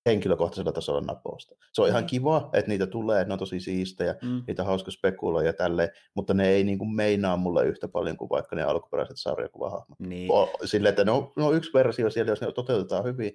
[0.05, 1.55] henkilökohtaisella tasolla naposta.
[1.73, 2.07] Se on ihan Mm.
[2.07, 4.43] kiva, että niitä tulee, ne on tosi siistejä, Mm.
[4.47, 8.17] niitä on hauska spekuloida ja tälleen, mutta ne ei niin kuin meinaa mulle yhtä paljon
[8.17, 9.99] kuin vaikka ne alkuperäiset sarjakuvahahmot.
[9.99, 10.29] Niin.
[10.65, 13.31] Silleen, että ne on, ne on yksi versio siellä, jos ne toteutetaan hyvin,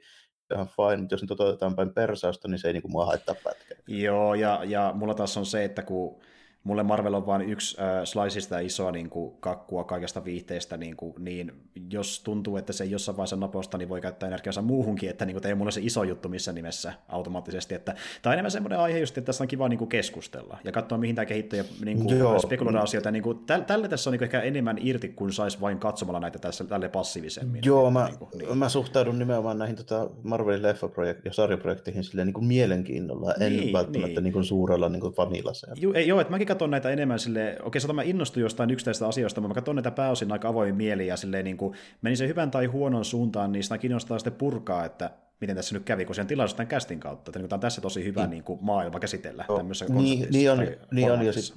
[0.54, 3.34] ihan fine, mutta jos ne toteutetaan päin persausta, niin se ei niin kuin mua haittaa
[3.44, 3.78] pätkää.
[3.88, 6.20] Joo, ja, ja mulla taas on se, että kun
[6.64, 11.14] mulle Marvel on vain yksi äh, sliceista isoa niin kuin, kakkua kaikesta viihteestä, niin, kuin,
[11.18, 11.52] niin
[11.90, 15.34] jos tuntuu, että se ei jossain vaiheessa naposta, niin voi käyttää energiansa muuhunkin, että niin
[15.34, 17.74] kuin, ei mulle se iso juttu missään nimessä automaattisesti.
[17.74, 20.72] Että, tämä on enemmän semmoinen aihe just, että tässä on kiva niin kuin, keskustella ja
[20.72, 23.10] katsoa, mihin tämä kehittyy ja niin kuin, spekuloida asioita.
[23.10, 26.20] Niin kuin, täl, tälle tässä on niin kuin, ehkä enemmän irti kuin saisi vain katsomalla
[26.20, 27.62] näitä tässä tälle passiivisemmin.
[27.64, 28.58] Joo, mä, Niin kuin, niin.
[28.58, 33.72] mä suhtaudun nimenomaan näihin tota Marvelin leffaprojekt- ja sarjaprojekteihin silleen niin kuin mielenkiinnolla, en Niin,
[33.72, 34.14] välttämättä niin.
[34.14, 34.24] niin.
[34.24, 35.74] Niin kuin suurella niin kuin vanilasella.
[35.78, 39.08] Joo, ei, joo, että mäkin katson näitä enemmän sille, okei, sanotaan mä innostun jostain yksittäisistä
[39.08, 42.28] asioista, mutta mä katson näitä pääosin aika avoin mieli ja silleen niin kuin, meni se
[42.28, 46.14] hyvän tai huonon suuntaan, niin sitä kiinnostaa sitten purkaa, että miten tässä nyt kävi, kun
[46.14, 47.30] sen tilaisuus tämän kästin kautta.
[47.30, 50.26] Että niin kuin, tämä on tässä tosi hyvä niin kuin, maailma käsitellä Joo, tämmöisessä niin-
[50.30, 51.54] niin on- niin on, ja formaatissa.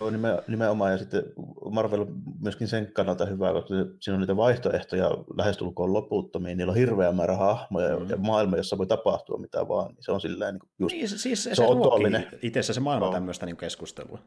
[0.00, 1.22] Joo, nimen- nimenomaan, ja sitten
[1.70, 3.68] Marvel on myöskin sen kannalta hyvä, koska
[4.00, 8.10] siinä on niitä vaihtoehtoja lähestulkoon loputtomiin, niillä on hirveä määrä hahmoja Mm.
[8.10, 11.18] ja maailma, jossa voi tapahtua mitä vaan, se on silleen niin kuin just, Niin, se-
[11.18, 12.26] siis se, se se, on ruokkii otollinen.
[12.42, 13.12] itsessä se maailma Joo.
[13.12, 14.18] tämmöistä niin keskustelua.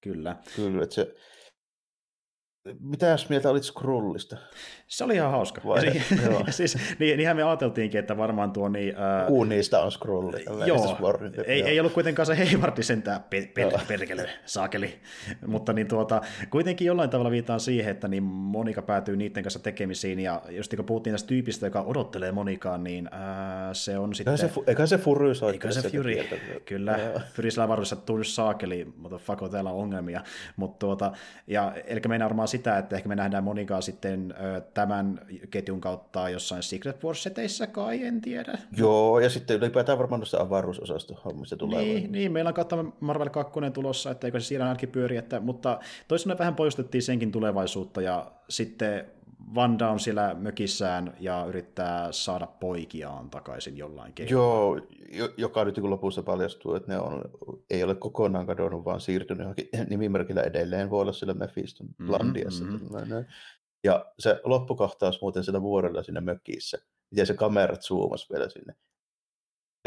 [0.00, 0.36] Kyllä.
[0.56, 1.14] kyllä, että se,
[2.80, 4.36] Mitäs mieltä olit Skrullista?
[4.86, 5.60] Se oli ihan hauska.
[5.66, 6.44] Vai- ja, si- joo.
[6.50, 10.44] siis, niin, niinhän me ajateltiinkin, että varmaan tuo niin, ää, Kuun niistä on Skrulli.
[10.66, 10.98] Joo,
[11.46, 13.80] ei, ei ollut kuitenkaan se Heivardi sentään per, per, Joo.
[13.88, 14.98] perkele, saakeli,
[15.46, 20.20] mutta niin tuota, kuitenkin jollain tavalla viitaan siihen, että niin Monika päätyy niiden kanssa tekemisiin,
[20.20, 24.32] ja just niin kun puhuttiin tästä tyypistä, joka odottelee Monikaan, niin ää, se on sitten...
[24.32, 26.16] Eikä se, fu- eikä se Fury soittaa Eikö se Fury?
[26.64, 27.20] Kyllä, Joo.
[27.32, 28.86] Fury sillä varuudessa tullut saakeli,
[29.50, 30.22] täällä on ongelmia.
[30.56, 31.12] Mutta tuota,
[31.46, 36.28] ja, eli meinaa varmaan sitä, että ehkä me nähdään Monikaa sitten ö, tämän ketjun kautta
[36.28, 38.58] jossain Secret Wars-seteissä kai, en tiedä.
[38.76, 41.82] Joo, ja sitten ylipäätään varmaan noissa avaruusosasto hommissa tulee.
[41.82, 45.40] Niin, niin, meillä on kautta Marvel 2 tulossa, että eikö se siellä ainakin pyöri, että,
[45.40, 49.06] mutta toisaalta vähän poistettiin senkin tulevaisuutta, ja sitten
[49.54, 54.32] Vanda on siellä mökissään ja yrittää saada poikiaan takaisin jollain keinoin.
[54.32, 54.80] Joo,
[55.12, 57.22] jo- joka nyt kun lopussa paljastuu, että ne on,
[57.70, 62.64] ei ole kokonaan kadonnut, vaan siirtynyt johonkin nimimerkillä edelleen, voi olla sillä Mephiston Mhm, Blandiassa.
[62.64, 62.72] mhm.
[62.72, 63.24] Mm-hmm.
[63.84, 66.78] Ja se loppukohtaus muuten sillä vuorella siinä mökissä,
[67.10, 68.74] miten se kamerat zoomas vielä sinne.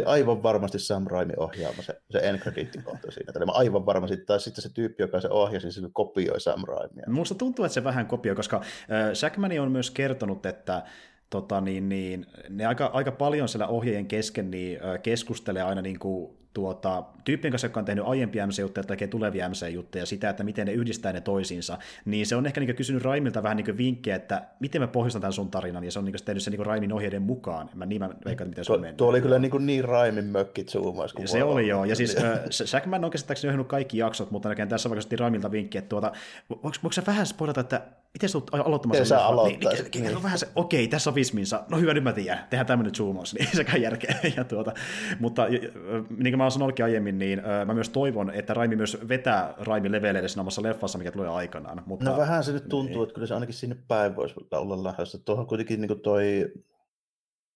[0.06, 2.40] Aivan varmasti Sam Raimi ohjaama se, se end
[2.84, 3.34] kohta siinä.
[3.34, 7.04] Tällä mä aivan varmasti, tai sitten se tyyppi, joka se ohjasi, se kopioi Sam Raimia.
[7.08, 10.84] Minusta tuntuu, että se vähän kopioi, koska äh, on myös kertonut, että
[11.30, 16.00] tota, niin, niin, ne aika, aika paljon siellä ohjeiden kesken niin, äh, keskustelee aina niin
[16.00, 20.44] kuin, tuota, tyyppien kanssa, jotka on tehnyt aiempia MC-juttuja tai tekee tulevia MC-juttuja, sitä, että
[20.44, 24.16] miten ne yhdistää ne toisiinsa, niin se on ehkä niin kysynyt Raimilta vähän niin vinkkejä,
[24.16, 26.94] että miten mä pohjustan tämän sun tarinan, ja se on niin tehnyt sen niin Raimin
[26.94, 27.70] ohjeiden mukaan.
[27.76, 28.98] Mä niin mä veikkaan, miten se on mennyt.
[28.98, 31.14] tuo oli kyllä niin, kuin niin Raimin mökkit zoomaus.
[31.14, 32.40] kuin Se voi oli joo, ja siis äh,
[32.74, 36.12] Jackman on käsittääkseni ohjannut kaikki jaksot, mutta näkään tässä vaikka Raimilta vinkki, että tuota,
[36.50, 37.82] voiko, voiko sä vähän spoilata, että
[38.14, 40.04] miten sä aloittamaan sen Niin, niin, niin.
[40.04, 40.24] niin.
[40.24, 43.50] vähän se, okei, tässä on visminsa, no hyvä, nyt mä tiedän, tehdään tämmöinen zoomaus, niin
[43.56, 44.16] sekään järkeä.
[44.38, 44.74] Ja tuota,
[45.20, 48.98] mutta niin kuin mä oon sanonutkin aiemmin, niin äh, mä myös toivon, että Raimi myös
[49.08, 51.84] vetää Raimi leveleille siinä omassa leffassa, mikä tulee aikanaan.
[51.86, 53.04] Mutta, No vähän se nyt tuntuu, niin.
[53.04, 55.18] että kyllä se ainakin sinne päin voisi olla lähdössä.
[55.18, 56.52] Tuohon kuitenkin niin toi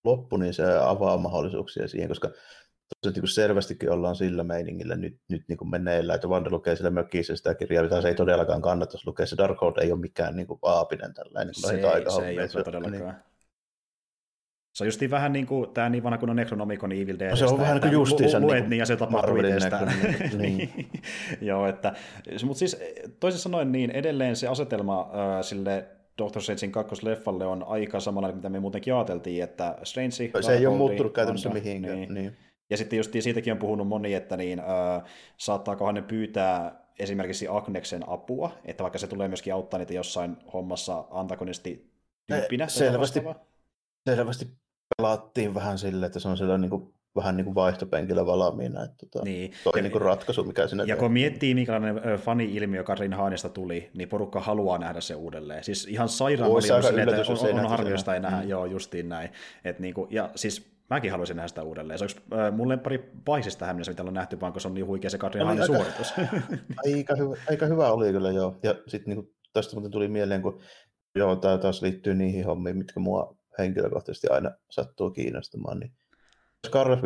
[0.04, 2.32] loppu, niin se avaa mahdollisuuksia siihen, koska
[3.02, 7.36] tuossa niin selvästikin ollaan sillä meiningillä nyt, nyt niin meneillä, että Vanda lukee sillä mökissä
[7.36, 9.26] sitä kirjaa, mitä se ei todellakaan kannattaisi lukea.
[9.26, 11.54] Se Darkhold ei ole mikään niin kuin aapinen tällainen.
[11.56, 13.24] se, niin kuin se ei ole niin, todellakaan.
[14.74, 17.36] Se on justiin vähän niin kuin, tämä niin vanha kuin on Necronomicon Evil Dead.
[17.36, 19.94] Se on vähän niin kuin justiinsa Luet niin kuin niin ja se tapahtuu itsestään.
[20.38, 20.90] Niin.
[21.42, 21.94] Joo, että,
[22.44, 22.78] mutta siis
[23.20, 25.86] toisin sanoen niin edelleen se asetelma äh, sille
[26.18, 30.42] Doctor Strangein kakkosleffalle on aika samanlainen, mitä me muutenkin ajateltiin, että Strange...
[30.42, 31.96] Se ei ole muuttunut käytännössä mihinkään.
[31.96, 32.14] Niin.
[32.14, 32.38] Niin.
[32.70, 35.04] Ja sitten just siitäkin on puhunut moni, että niin, äh,
[35.38, 41.06] saattaakohan ne pyytää esimerkiksi Agneksen apua, että vaikka se tulee myöskin auttaa niitä jossain hommassa
[41.12, 41.92] antagonisti
[42.28, 42.64] tyyppinä.
[42.64, 43.22] Eh, selvästi.
[44.10, 44.48] Selvästi
[44.98, 48.84] pelattiin vähän silleen, että se on siellä niin kuin, vähän niin kuin vaihtopenkillä valmiina.
[48.84, 49.52] Että, tota, Niin.
[49.64, 53.50] toi Ja- niin kuin ratkaisu, mikä siinä Ja kun miettii, minkälainen fani-ilmiö joka Rin Haanista
[53.50, 55.64] tuli, niin porukka haluaa nähdä se uudelleen.
[55.64, 58.42] Siis ihan sairaan silleen, yllätys, että jos on, on, on harmi, sitä ei nähdä.
[58.44, 58.50] Mm.
[58.50, 59.30] Joo, justiin näin.
[59.66, 62.00] Et niinku, ja siis mäkin haluaisin nähdä sitä uudelleen.
[62.00, 64.74] Se olisi äh, mun lemppari paisista tähän mennessä, mitä on nähty, vaan kun se on
[64.74, 66.14] niin huikea se Katrin Oli Haanin aika- suoritus.
[66.96, 68.60] aika, hyvä, aika hyvä oli kyllä joo.
[68.64, 70.60] Ja sitten niin tästä muuten tuli mieleen, kun
[71.16, 75.92] joo, tämä taas liittyy niihin hommiin, mitkä mua henkilökohtaisesti aina sattuu kiinnostamaan, niin
[76.68, 77.02] Scarlet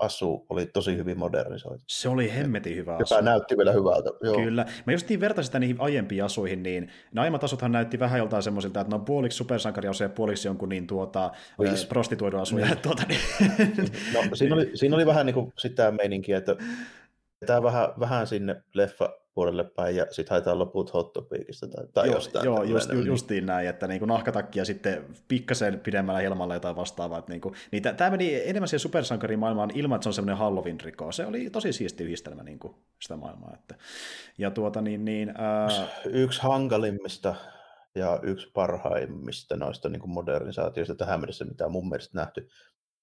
[0.00, 1.84] asu oli tosi hyvin modernisoitu.
[1.86, 3.14] Se oli hemmetin hyvä asu.
[3.14, 4.10] Joka näytti vielä hyvältä.
[4.22, 4.34] Joo.
[4.34, 4.66] Kyllä.
[4.86, 8.42] Mä just niin vertaisin sitä niihin aiempiin asuihin, niin ne aiemmat asuthan näytti vähän joltain
[8.42, 11.86] semmoisilta, että ne on puoliksi supersankariasuja ja puoliksi jonkun niin tuota, Viis.
[11.86, 12.66] prostituoidun asuja.
[12.66, 12.78] Niin.
[12.78, 13.20] tuota, niin.
[14.14, 16.56] no, siinä, oli, siinä oli vähän niin kuin sitä meininkiä, että
[17.46, 22.06] tämä vähän, vähän sinne leffa puolelle päin ja sitten haetaan loput Hot Topicista tai, tai
[22.06, 22.44] joo, jostain.
[22.44, 23.06] Joo, just, niin.
[23.06, 27.18] justiin näin, että niin kuin nahkatakki ja sitten pikkasen pidemmällä ilmalla jotain vastaavaa.
[27.18, 31.12] Että niin kuin, niin tämä meni enemmän siihen supersankarimaailmaan ilman, että se on semmoinen Halloween-riko.
[31.12, 33.54] Se oli tosi siisti yhdistelmä niin kuin sitä maailmaa.
[33.54, 33.74] Että.
[34.38, 35.68] Ja tuota niin, niin ää...
[36.04, 37.34] Yksi hankalimmista
[37.94, 42.48] ja yksi parhaimmista noista niin kuin modernisaatioista tähän mennessä, mitä mun mielestä nähty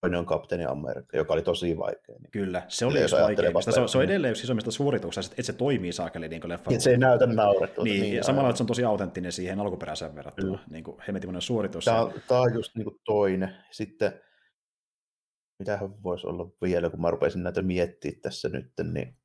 [0.06, 2.15] toinen on Kapteeni Amerikka, joka oli tosi vaikea.
[2.20, 3.72] Niin Kyllä, se oli yksi vaikeimmista.
[3.72, 6.70] Se, se on edelleen yksi isommista suorituksista, että se toimii saakeli niin leffa.
[6.70, 7.84] Niin, se ei näytä naurettua.
[7.84, 10.60] Niin, niin samalla, että se on tosi autenttinen siihen alkuperäiseen verrattuna.
[10.70, 11.86] Niin kuin hemmetimoinen suoritus.
[11.86, 13.56] Tämä, tämä on just niin kuin toinen.
[13.72, 14.22] Sitten,
[15.60, 19.18] mitähän voisi olla vielä, kun mä rupesin näitä miettimään tässä nyt, niin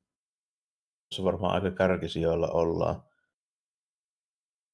[1.15, 3.03] se varmaan aika kärkisijoilla ollaan.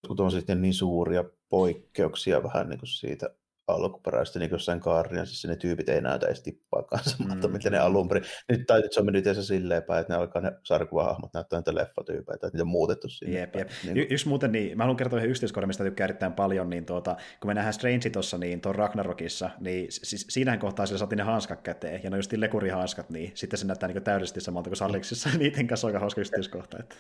[0.08, 3.30] Kun on sitten niin suuria poikkeuksia vähän niin kuin siitä
[3.68, 7.54] alkuperäistä niin jossain Guardiansissa ne tyypit ei näytä edes tippaakaan samalta, mm.
[7.54, 8.24] mitä ne alun perin.
[8.50, 11.76] Nyt tai se on mennyt itse silleen päin, että ne alkaa ne sarkuvahahmot näyttää niitä
[11.76, 13.40] leffatyypeitä, että niitä on muutettu sinne.
[13.40, 13.70] Jep, jep.
[13.84, 16.86] Niin y- yksi muuten, niin mä haluan kertoa yhden yksityiskohdan, mistä tykkää erittäin paljon, niin
[16.86, 21.18] tuota, kun me nähdään Strange tuossa, niin tuon Ragnarokissa, niin siis siinähän kohtaa sillä saatiin
[21.18, 24.78] ne hanskat käteen, ja ne just lekurihanskat, niin sitten se näyttää niin täydellisesti samalta kuin
[24.78, 26.78] Salliksissa, niiden kanssa on aika hauska yksityiskohta.
[26.80, 26.96] Että.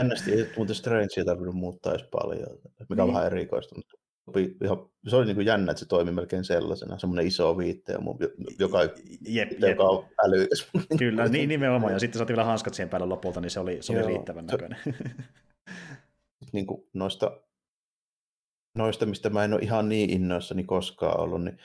[0.00, 3.14] Ennästi ei muuten Strangea tarvinnut muuttaa edes paljon, mikä on niin.
[3.14, 4.01] vähän erikoistunut
[4.64, 7.94] ihan, se oli niin kuin jännä, että se toimi melkein sellaisena, semmoinen iso viitte,
[8.58, 8.78] joka,
[9.28, 9.80] jep, joka jep.
[9.80, 10.70] on älykäs.
[10.98, 13.92] Kyllä, niin nimenomaan, ja sitten saatiin vielä hanskat siihen päälle lopulta, niin se oli, se
[13.92, 14.78] oli riittävän näköinen.
[16.52, 17.40] niin kuin noista,
[18.74, 21.58] noista, mistä mä en ole ihan niin innoissani koskaan ollut, niin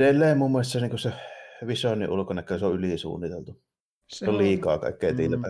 [0.00, 1.12] edelleen mun mielestä se, niin se
[1.66, 3.62] visionin ulkonäkö, se on ylisuunniteltu.
[4.08, 5.42] Se, se on liikaa kaikkea mm,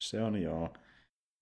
[0.00, 0.68] Se on joo.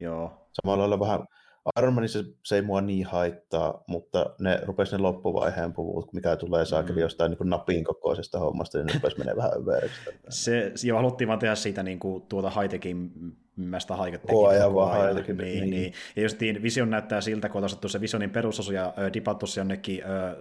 [0.01, 0.49] joo.
[0.53, 1.27] Samalla lailla vähän
[1.65, 6.97] Armanissa se ei mua niin haittaa, mutta ne rupesi ne loppuvaiheen puvut, mikä tulee saakeli
[6.97, 7.03] mm.
[7.03, 10.01] jostain niin napin kokoisesta hommasta, niin ne rupesi menee vähän överiksi.
[10.29, 13.11] Se, jo haluttiin vaan tehdä siitä niin kuin, tuota high-techin
[13.57, 15.71] mästä Koko ajan vaan high niin, niin.
[15.71, 15.93] niin.
[16.17, 19.61] Ja justiin Vision näyttää siltä, kun on osattu se Visionin perusosu ja äh, dipattu se
[19.61, 20.37] jonnekin äh,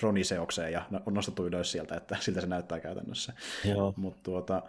[0.00, 3.32] droniseokseen ja on nostettu ylös sieltä, että siltä se näyttää käytännössä.
[3.64, 3.94] Joo.
[3.96, 4.62] Mut, tuota,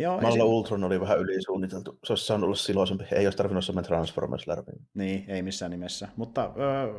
[0.00, 0.42] Joo, Malla se...
[0.42, 1.98] Ultron oli vähän ylisuunniteltu.
[2.04, 3.04] Se olisi saanut olla siloisempi.
[3.12, 4.72] Ei olisi tarvinnut semmoinen Transformers läpi.
[4.94, 6.08] Niin, ei missään nimessä.
[6.16, 6.94] Mutta öö,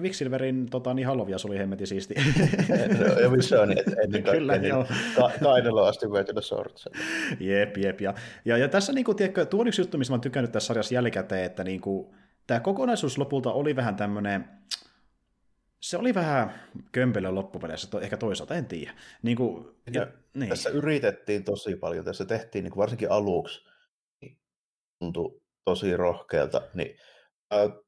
[0.00, 2.14] Quicksilverin tota, niin halovia se oli hemmetin siisti.
[2.98, 4.74] no, ja missä on, ennen kaikkea Kyllä, niin.
[5.16, 6.90] Ka- kainella asti veetynyt sortsa.
[7.40, 8.00] Jep, jep.
[8.00, 10.52] Ja, ja, ja tässä niin kuin, tiedätkö, tuo on yksi juttu, missä mä oon tykännyt
[10.52, 12.06] tässä sarjassa jälkikäteen, että niin kuin,
[12.46, 14.44] tämä kokonaisuus lopulta oli vähän tämmöinen,
[15.80, 16.60] se oli vähän
[16.92, 18.94] kömpelö loppupeleissä, to, ehkä toisaalta, en tiedä.
[19.22, 20.48] Niin kuin, ja, ja, niin.
[20.48, 23.68] Tässä yritettiin tosi paljon, tässä tehtiin niin kuin varsinkin aluksi,
[24.20, 24.38] niin
[24.98, 26.98] tuntui tosi rohkealta, niin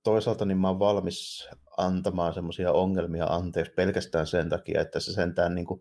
[0.03, 5.55] toisaalta niin mä oon valmis antamaan semmoisia ongelmia anteeksi pelkästään sen takia, että se sentään
[5.55, 5.81] niin kuin,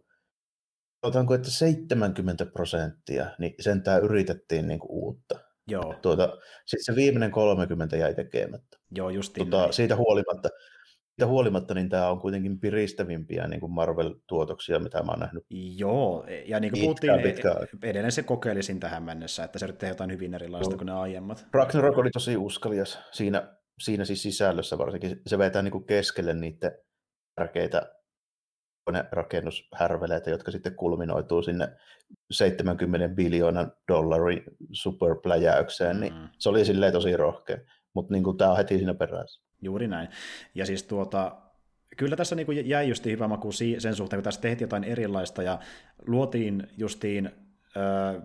[1.03, 5.39] otanko, että 70 prosenttia, niin sentään yritettiin niin kuin uutta.
[5.67, 5.95] Joo.
[6.01, 8.77] Tuota, sitten se viimeinen 30 jäi tekemättä.
[8.95, 10.49] Joo, justiin tuota, Siitä huolimatta,
[11.17, 15.45] siitä huolimatta niin tämä on kuitenkin piristävimpiä niin kuin Marvel-tuotoksia, mitä mä oon nähnyt.
[15.77, 17.55] Joo, ja niin kuin puhuttiin, e- pitkä.
[17.83, 20.77] edelleen se kokeilisin tähän mennessä, että se yrittää jotain hyvin erilaista Joo.
[20.77, 21.47] kuin ne aiemmat.
[21.53, 25.21] Ragnarok oli tosi uskalias siinä, siinä siis sisällössä varsinkin.
[25.27, 26.71] Se vetää niin kuin keskelle niiden
[27.35, 27.91] tärkeitä
[29.11, 31.67] rakennushärveleitä, jotka sitten kulminoituu sinne
[32.31, 36.19] 70 biljoonan dollarin superpläjäykseen, niin mm.
[36.19, 37.57] niin se oli silleen tosi rohkea.
[37.95, 39.46] Mutta niin tämä on heti siinä perässä.
[39.61, 40.07] Juuri näin.
[40.55, 41.35] Ja siis tuota,
[41.97, 45.43] kyllä tässä niin kuin jäi just hyvä maku sen suhteen, kun tässä tehtiin jotain erilaista
[45.43, 45.59] ja
[46.07, 47.31] luotiin justiin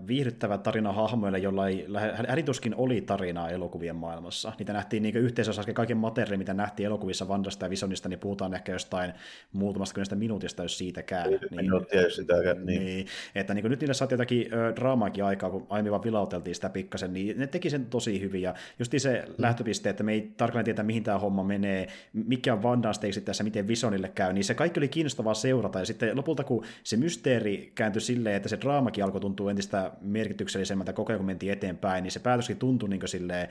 [0.07, 1.87] viihdyttävä tarina hahmoille, jolla ei
[2.29, 4.53] hädituskin oli tarinaa elokuvien maailmassa.
[4.59, 8.73] Niitä nähtiin niin yhteisössä kaiken materiaalin, mitä nähtiin elokuvissa Vandasta ja Visionista, niin puhutaan ehkä
[8.73, 9.13] jostain
[9.53, 11.31] muutamasta kymmenestä minuutista, jos siitäkään.
[11.31, 12.85] Niin, minuuttia, jos sitäkään, niin.
[12.85, 13.07] niin.
[13.35, 17.13] Että niin nyt niille saatiin jotakin ö, draamaakin aikaa, kun aiemmin vaan vilauteltiin sitä pikkasen,
[17.13, 18.43] niin ne teki sen tosi hyvin.
[18.43, 19.35] Ja just se mm.
[19.39, 23.69] lähtöpiste, että me ei tarkalleen tiedä, mihin tämä homma menee, mikä on Vandan tässä, miten
[23.69, 25.79] Visionille käy, niin se kaikki oli kiinnostavaa seurata.
[25.79, 30.93] Ja sitten lopulta, kun se mysteeri kääntyi silleen, että se draamakin alkoi tuntuu entistä merkityksellisemmältä
[30.93, 33.49] koko ajan, kun mentiin eteenpäin, niin se päätöskin tuntui niin silleen,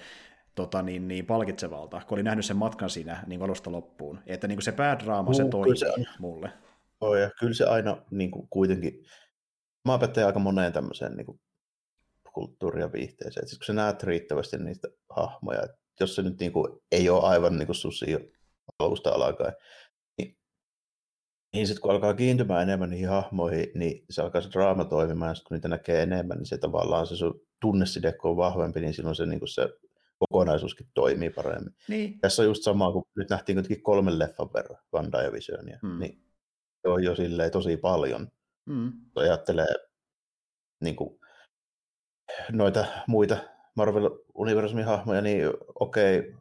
[0.55, 4.19] tota, niin, niin palkitsevalta, kun oli nähnyt sen matkan siinä niin alusta loppuun.
[4.25, 6.05] Että niin se päädraama, se toi se on.
[6.19, 6.51] mulle.
[7.01, 9.05] Oh, ja kyllä se aina niin kuin kuitenkin,
[9.85, 11.39] mä opettajan aika moneen tämmöiseen niin kuin
[12.33, 13.47] kulttuuri- ja viihteeseen.
[13.47, 17.23] Siis kun sä näet riittävästi niitä hahmoja, että jos se nyt niin kuin, ei ole
[17.23, 18.05] aivan niin kuin susi
[18.79, 19.53] alusta alkaen,
[21.53, 25.43] niin sitten kun alkaa kiintymään enemmän niihin hahmoihin, niin se alkaa se draama toimimaan, ja
[25.47, 29.15] kun niitä näkee enemmän, niin se tavallaan se sun tunneside, kun on vahvempi, niin silloin
[29.15, 29.69] se, niin kuin se
[30.19, 31.75] kokonaisuuskin toimii paremmin.
[31.87, 32.19] Niin.
[32.19, 35.99] Tässä on just sama, kun nyt nähtiin kuitenkin kolmen leffan verran WandaVisionia, hmm.
[35.99, 36.23] niin
[36.81, 38.31] se on jo silleen tosi paljon.
[38.71, 38.91] Hmm.
[39.15, 39.75] Ajattelee
[40.81, 41.19] niin kuin,
[42.51, 43.37] noita muita
[43.75, 46.33] Marvel-universumin hahmoja, niin okei, okay,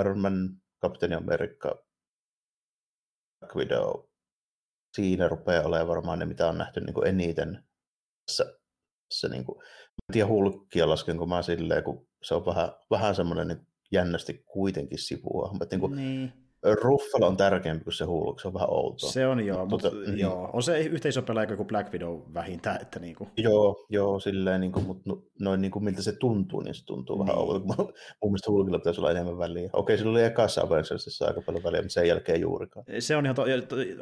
[0.00, 1.84] Iron Man, Captain America,
[3.40, 4.04] Black Widow,
[4.96, 7.64] siinä rupeaa olemaan varmaan ne, mitä on nähty niin kuin eniten
[8.26, 8.58] tässä,
[9.08, 9.58] tässä niin kuin,
[10.08, 14.98] en tiedä hulkkia laskenko mä silleen, kun se on vähän, vähän semmoinen niin jännästi kuitenkin
[14.98, 15.58] sivuhahmo.
[15.70, 16.45] Niin kuin, niin.
[16.82, 19.10] Ruffalo on tärkeämpi kuin se Hulk, se on vähän outoa.
[19.10, 20.18] Se on joo, mutta tota, niin.
[20.18, 22.82] joo, on se yhteisöpelaaja kuin Black Widow vähintään.
[22.82, 23.30] Että niin kuin.
[23.36, 27.16] Joo, joo, silleen, niin kuin, mutta noin niin kuin, miltä se tuntuu, niin se tuntuu
[27.16, 27.26] niin.
[27.26, 27.82] vähän oudolta.
[28.22, 29.70] Mun mielestä Hulkilla pitäisi olla enemmän väliä.
[29.72, 32.84] Okei, sillä oli ekassa Avengersissa aika paljon väliä, mutta sen jälkeen juurikaan.
[32.98, 33.44] Se on ihan to...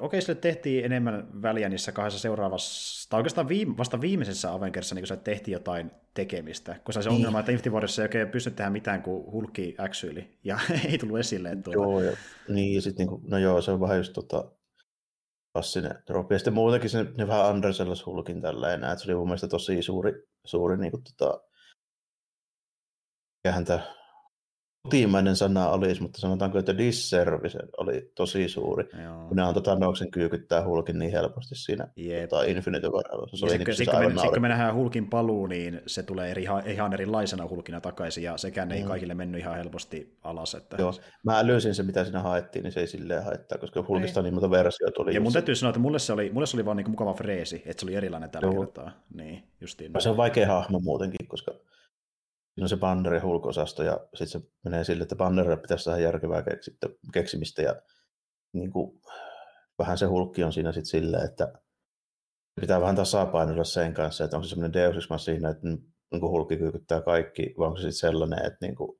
[0.00, 5.02] Okei, sille tehtiin enemmän väliä niissä kahdessa seuraavassa, tai oikeastaan viime, vasta viimeisessä Avengersissa, niin
[5.02, 7.16] kun se tehtiin jotain tekemistä, koska se niin.
[7.16, 10.58] ongelma, että Infinity Warissa ei oikein pysty tehdä mitään, kuin hulkki äksyili, ja
[10.90, 11.50] ei tullut esille.
[11.50, 11.78] Että tuota...
[11.78, 12.16] Joo, ja,
[12.48, 14.50] niin, ja sitten, niin no joo, se on vähän just tota,
[15.52, 16.34] klassinen tropi.
[16.34, 19.48] Ja sitten muutenkin se ne vähän Andersellas hulkin tällä enää, että se oli mun mielestä
[19.48, 20.12] tosi suuri,
[20.44, 21.40] suuri niin kuin, tota,
[23.50, 23.80] häntä
[24.84, 28.84] kotimainen sana olisi, mutta sanotaanko, että disservice oli tosi suuri.
[29.04, 29.28] Joo.
[29.28, 31.88] Kun ne antoi Thanoksen kyykyttää Hulkin niin helposti siinä
[32.28, 33.26] tota, Infinity Warilla.
[33.26, 36.46] Se sitten, sitten, kun, me, sit, kun me nähdään Hulkin paluu, niin se tulee eri,
[36.66, 38.88] ihan erilaisena Hulkina takaisin, ja sekään ei mm.
[38.88, 40.54] kaikille mennyt ihan helposti alas.
[40.54, 40.76] Että...
[40.78, 40.92] Joo,
[41.22, 44.24] mä älysin se, mitä siinä haettiin, niin se ei silleen haittaa, koska Hulkista ei.
[44.24, 45.14] niin monta versiota tuli.
[45.14, 47.62] Ja mun täytyy sanoa, että mulle se oli, mulle se oli vaan niin mukava freesi,
[47.66, 48.64] että se oli erilainen tällä Joo.
[48.64, 48.90] kertaa.
[49.14, 49.92] Niin, justiin.
[49.98, 51.54] Se on vaikea hahmo muutenkin, koska
[52.54, 56.44] siinä on se Bannerin hulkosasto ja sitten se menee sille, että Bannerille pitäisi saada järkevää
[57.12, 57.74] keksimistä ja
[58.52, 59.00] niin kuin,
[59.78, 61.52] vähän se hulkki on siinä sitten silleen, että
[62.60, 66.56] pitää vähän tasapainoilla sen kanssa, että onko se semmoinen Deus Ex että niin kuin hulkki
[66.56, 68.98] kyykyttää kaikki, vai onko se sitten sellainen, että niin kuin,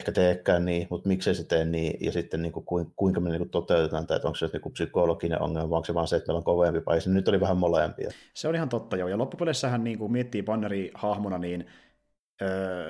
[0.00, 3.38] ehkä teekään niin, mutta miksei se tee niin, ja sitten niin kuin, kuinka me niin
[3.38, 6.16] kuin toteutetaan tämä, että onko se niin kuin psykologinen ongelma, vai onko se vaan se,
[6.16, 7.10] että meillä on kovempi paikka.
[7.10, 8.10] Nyt oli vähän molempia.
[8.34, 9.08] Se on ihan totta, joo.
[9.08, 11.66] Ja loppupelissähän niin kuin miettii Banneri hahmona, niin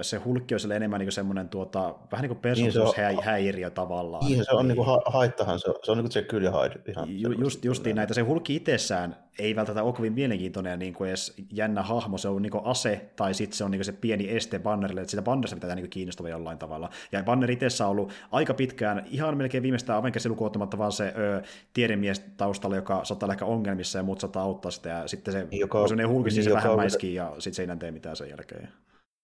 [0.03, 4.27] se hulkki on enemmän niin semmoinen tuota, vähän niin kuin persoonallisuushäiriö niin tavallaan.
[4.27, 6.51] Niin, se on niin kuin ha- haittahan, se on, se on niin kuin Jekyll ja
[6.51, 6.81] Hyde.
[6.89, 10.95] Ihan Ju, just, justiin näitä, se hulkki itsessään ei välttämättä ole kovin mielenkiintoinen ja niin
[10.95, 13.85] kuin edes jännä hahmo, se on niin kuin ase, tai sitten se on niin kuin
[13.85, 16.91] se pieni este bannerille, että sitä bannerista pitää niin kuin kiinnostava jollain tavalla.
[17.13, 21.43] Ja banner itsessä on ollut aika pitkään, ihan melkein viimeistä Avengersin lukuottamatta vaan se ö,
[21.73, 25.47] tiedemies taustalla, joka saattaa olla ehkä ongelmissa ja muut saattaa auttaa sitä, ja sitten se
[25.51, 28.17] joka, on sellainen hulkki, niin, se vähän mäiskii, ja sitten se ei enää tee mitään
[28.17, 28.69] sen jälkeen.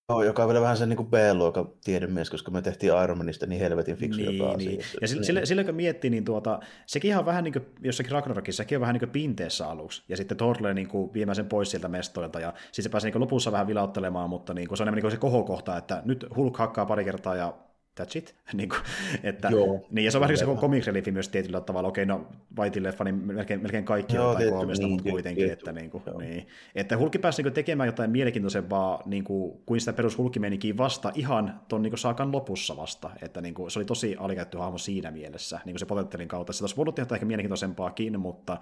[0.08, 3.60] Joo, joka on vielä vähän sen niin B-luokan tiedemies, koska me tehtiin Iron Manista niin
[3.60, 4.80] helvetin fiksu niin, joka niin.
[5.00, 5.46] Ja sillä, niin.
[5.46, 8.92] sillä, kun miettii, niin tuota, sekin ihan vähän niin kuin, jossakin Ragnarokissa, sekin on vähän
[8.92, 10.02] niin kuin pinteessä aluksi.
[10.08, 13.10] Ja sitten Thor tulee niin kuin viemään sen pois sieltä mestoilta, ja sitten se pääsee
[13.10, 16.26] niin lopussa vähän vilauttelemaan, mutta niin kuin, se on enemmän niin se kohokohta, että nyt
[16.36, 17.54] Hulk hakkaa pari kertaa ja
[18.00, 18.34] that's it.
[18.52, 18.80] niin kuin,
[19.22, 21.88] että, Joo, niin, ja se on vähän niin se comic reliefi myös tietyllä tavalla.
[21.88, 22.26] Okei, no
[22.58, 25.44] White niin melkein, melkein kaikki Joo, jotain kolmesta, niin, mutta kuitenkin.
[25.44, 26.46] Tietty, että, niin kuin, niin.
[26.74, 31.60] että Hulkki pääsi niin tekemään jotain mielenkiintoisempaa niin kuin, kuin sitä perus Hulkimenikin vasta ihan
[31.68, 33.10] ton niin kuin, saakan lopussa vasta.
[33.22, 36.52] Että niin kuin, se oli tosi alikäytty hahmo siinä mielessä, niin kuin se potentiaalin kautta.
[36.52, 38.60] Se olisi voinut tehdä ehkä mielenkiintoisempaakin, mutta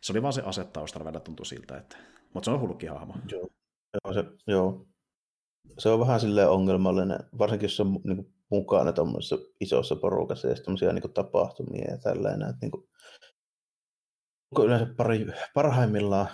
[0.00, 1.76] se oli vaan se asettaustalla välillä tuntui siltä.
[1.76, 1.96] Että,
[2.34, 3.14] mutta se on Hulkki-hahmo.
[3.30, 3.48] Joo.
[4.04, 4.86] Joo, se, joo.
[5.78, 10.48] se on vähän silleen ongelmallinen, varsinkin jos se on niin kuin mukana tuommoisessa isossa porukassa
[10.48, 12.48] ja tämmöisiä niin tapahtumia ja tällainen.
[12.48, 12.88] Että niin kuin,
[14.64, 16.28] yleensä pari, parhaimmillaan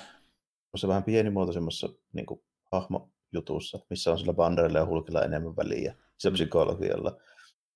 [0.77, 2.41] se vähän pienimuotoisemmassa niin kuin,
[2.73, 7.17] hahmojutussa, missä on sillä banderilla ja hulkilla enemmän väliä, sillä psykologialla.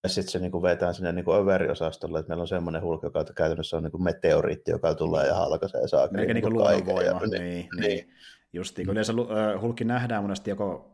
[0.02, 3.24] Ja sitten se niin kuin, vetää sinne niin överiosastolle, että meillä on semmoinen hulkki, joka
[3.24, 7.00] käytännössä on niin kuin meteoriitti, joka tulee ja halkaisee ja saa Melkein niin kuin luonnonvoima.
[7.00, 8.14] Ja, niin, niin, niin.
[8.52, 9.12] Justiin, kun yleensä
[9.61, 10.91] hulkki nähdään monesti joko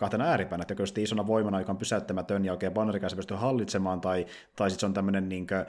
[0.00, 4.00] kahtena ääripäänä, että joko isona voimana, joka on pysäyttämätön ja oikein bannerin kanssa pystyy hallitsemaan,
[4.00, 5.64] tai, tai sitten se on tämmöinen niin kuin,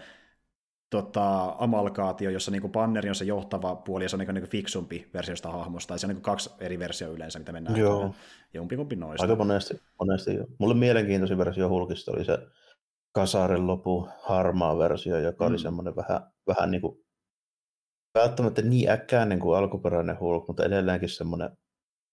[0.89, 5.09] tota, amalkaatio, jossa niin banneri on se johtava puoli ja se on niin, niin fiksumpi
[5.13, 5.87] versio sitä hahmosta.
[5.87, 7.79] Tai se on niin kaksi eri versiota yleensä, mitä mennään.
[7.79, 8.15] Joo.
[8.53, 9.23] Jompikumpi noista.
[9.23, 10.45] Aika monesti, monesti jo.
[10.59, 12.37] Mulle mielenkiintoisin versio Hulkista oli se
[13.11, 15.49] kasaren lopu harmaa versio, joka mm.
[15.49, 16.97] oli semmoinen vähän, vähän niin kuin,
[18.15, 21.49] välttämättä niin äkkäinen kuin alkuperäinen Hulk, mutta edelleenkin semmoinen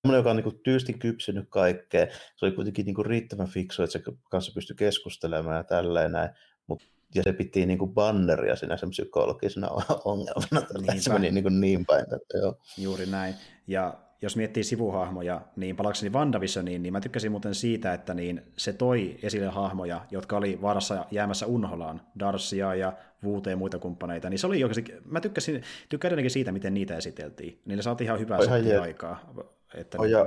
[0.03, 2.07] semmoinen, joka on niin tyysti kypsynyt kaikkea.
[2.37, 6.31] Se oli kuitenkin niin riittävän fiksu, että se kanssa pystyi keskustelemaan ja tälleen näin.
[6.67, 6.83] Mut,
[7.15, 9.69] ja se piti niin kuin banneria siinä sen psykologisena
[10.05, 10.67] ongelmana.
[10.75, 11.01] Niinpä.
[11.01, 12.03] Se meni niin, kuin niin päin.
[12.03, 12.59] Että, joo.
[12.79, 13.35] Juuri näin.
[13.67, 18.73] Ja jos miettii sivuhahmoja, niin palakseni WandaVisioniin, niin mä tykkäsin muuten siitä, että niin se
[18.73, 22.93] toi esille hahmoja, jotka oli vaarassa jäämässä unholaan, Darcia ja
[23.23, 27.61] Vuute ja muita kumppaneita, niin se oli oikeasti, mä tykkäsin, tykkään siitä, miten niitä esiteltiin.
[27.65, 29.35] Niille saatiin ihan hyvää ihan aikaa.
[29.75, 30.27] Että oh, ja,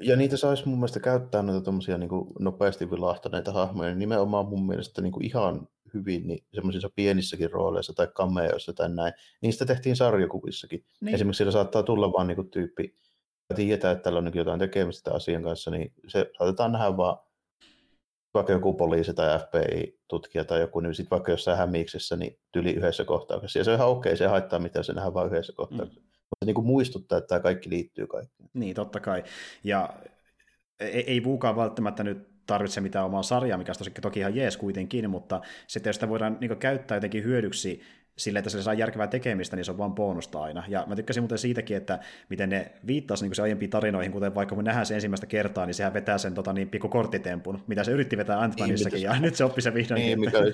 [0.00, 4.66] ja niitä saisi mun mielestä käyttää noita tommosia niin nopeasti vilahtaneita hahmoja, niin nimenomaan mun
[4.66, 9.12] mielestä niin kuin ihan hyvin niin semmoisissa pienissäkin rooleissa tai cameoissa tai näin.
[9.40, 10.84] Niistä tehtiin sarjakuvissakin.
[11.00, 11.14] Niin.
[11.14, 13.11] Esimerkiksi siellä saattaa tulla vaan niin tyyppi, ja
[13.52, 17.18] tietää, että tällä on jotain tekemistä asian kanssa, niin se saatetaan nähdä vaan
[18.34, 23.04] vaikka joku poliisi tai FBI-tutkija tai joku, niin sitten vaikka jossain hämiksessä, niin tyli yhdessä
[23.04, 23.58] kohtauksessa.
[23.58, 26.00] Ja se on ihan okei, se haittaa mitä se nähdään vain yhdessä kohtauksessa.
[26.00, 26.06] Mm.
[26.06, 28.50] Mutta niin kuin muistuttaa, että tämä kaikki liittyy kaikkeen.
[28.54, 29.24] Niin, totta kai.
[29.64, 29.94] Ja
[30.80, 35.10] ei, ei Vuukaan välttämättä nyt tarvitse mitään omaa sarjaa, mikä on toki ihan jees kuitenkin,
[35.10, 37.82] mutta sitten jos sitä voidaan niin käyttää jotenkin hyödyksi
[38.18, 40.64] sille, että se saa järkevää tekemistä, niin se on vaan bonusta aina.
[40.68, 41.98] Ja mä tykkäsin muuten siitäkin, että
[42.28, 45.74] miten ne viittasi niin se aiempiin tarinoihin, kuten vaikka kun nähdään se ensimmäistä kertaa, niin
[45.74, 49.34] sehän vetää sen tota, niin, pikku korttitempun, mitä se yritti vetää ant niin, ja nyt
[49.34, 50.00] se oppi se vihdoin.
[50.00, 50.52] Niin, mikä oli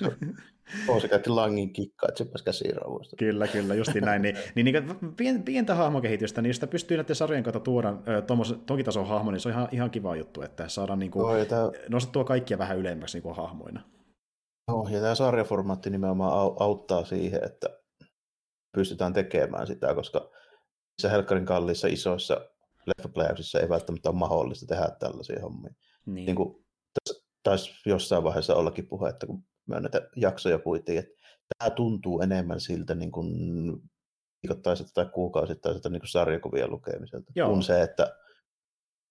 [0.87, 2.75] oh, se käytti langin kikkaa, että se pääsi käsiin
[3.17, 4.21] Kyllä, kyllä, justi näin.
[4.21, 4.65] Niin, niin,
[5.19, 7.93] niin pientä hahmokehitystä, niin sitä pystyy näiden sarjojen kautta tuoda
[8.65, 11.47] toki tason hahmo, niin se on ihan, ihan kiva juttu, että saadaan niin kuin, oh,
[11.47, 11.71] tämä...
[11.89, 13.81] nostettua kaikkia vähän ylemmäksi niin kuin hahmoina.
[14.69, 17.79] Joo, ja tämä sarjaformaatti nimenomaan auttaa siihen, että
[18.71, 20.29] pystytään tekemään sitä, koska
[21.01, 22.41] se helkkarin kalliissa isoissa
[22.85, 25.73] leffapläjäyksissä ei välttämättä ole mahdollista tehdä tällaisia hommia.
[26.05, 26.25] Niin.
[26.25, 26.65] niin kuin,
[27.43, 31.11] taisi jossain vaiheessa ollakin puhetta, kun me näitä jaksoja puitiin, että
[31.57, 33.27] tämä tuntuu enemmän siltä niin kuin
[34.43, 37.49] viikoittaiselta tai kuukausittaiselta niin kuin sarjakuvien lukemiselta, Joo.
[37.49, 38.15] kuin se, että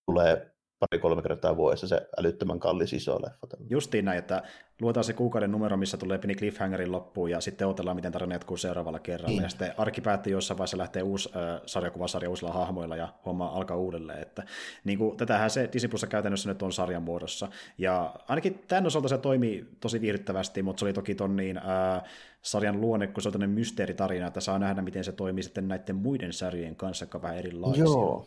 [0.07, 3.47] tulee pari-kolme kertaa vuodessa se älyttömän kallis iso leffa.
[3.70, 4.43] Justiin näin, että
[4.81, 8.57] luotaan se kuukauden numero, missä tulee pieni cliffhangerin loppuun ja sitten odotellaan, miten tarina jatkuu
[8.57, 9.29] seuraavalla kerralla.
[9.29, 9.43] Niin.
[9.43, 13.76] Ja sitten arki päättyy jossain vaiheessa lähtee uusi äh, sarjakuvasarja uusilla hahmoilla ja homma alkaa
[13.76, 14.22] uudelleen.
[14.22, 14.43] Että,
[14.85, 17.49] niin kuin, tätähän se Disney Plus käytännössä nyt on sarjan muodossa.
[17.79, 22.03] Ja ainakin tämän osalta se toimii tosi viihdyttävästi, mutta se oli toki ton niin, äh,
[22.43, 25.97] sarjan luonne, kun se on tämmöinen mysteeritarina, että saa nähdä, miten se toimii sitten näiden
[25.97, 27.85] muiden sarjojen kanssa, jotka vähän erilaisia.
[27.85, 28.26] Joo,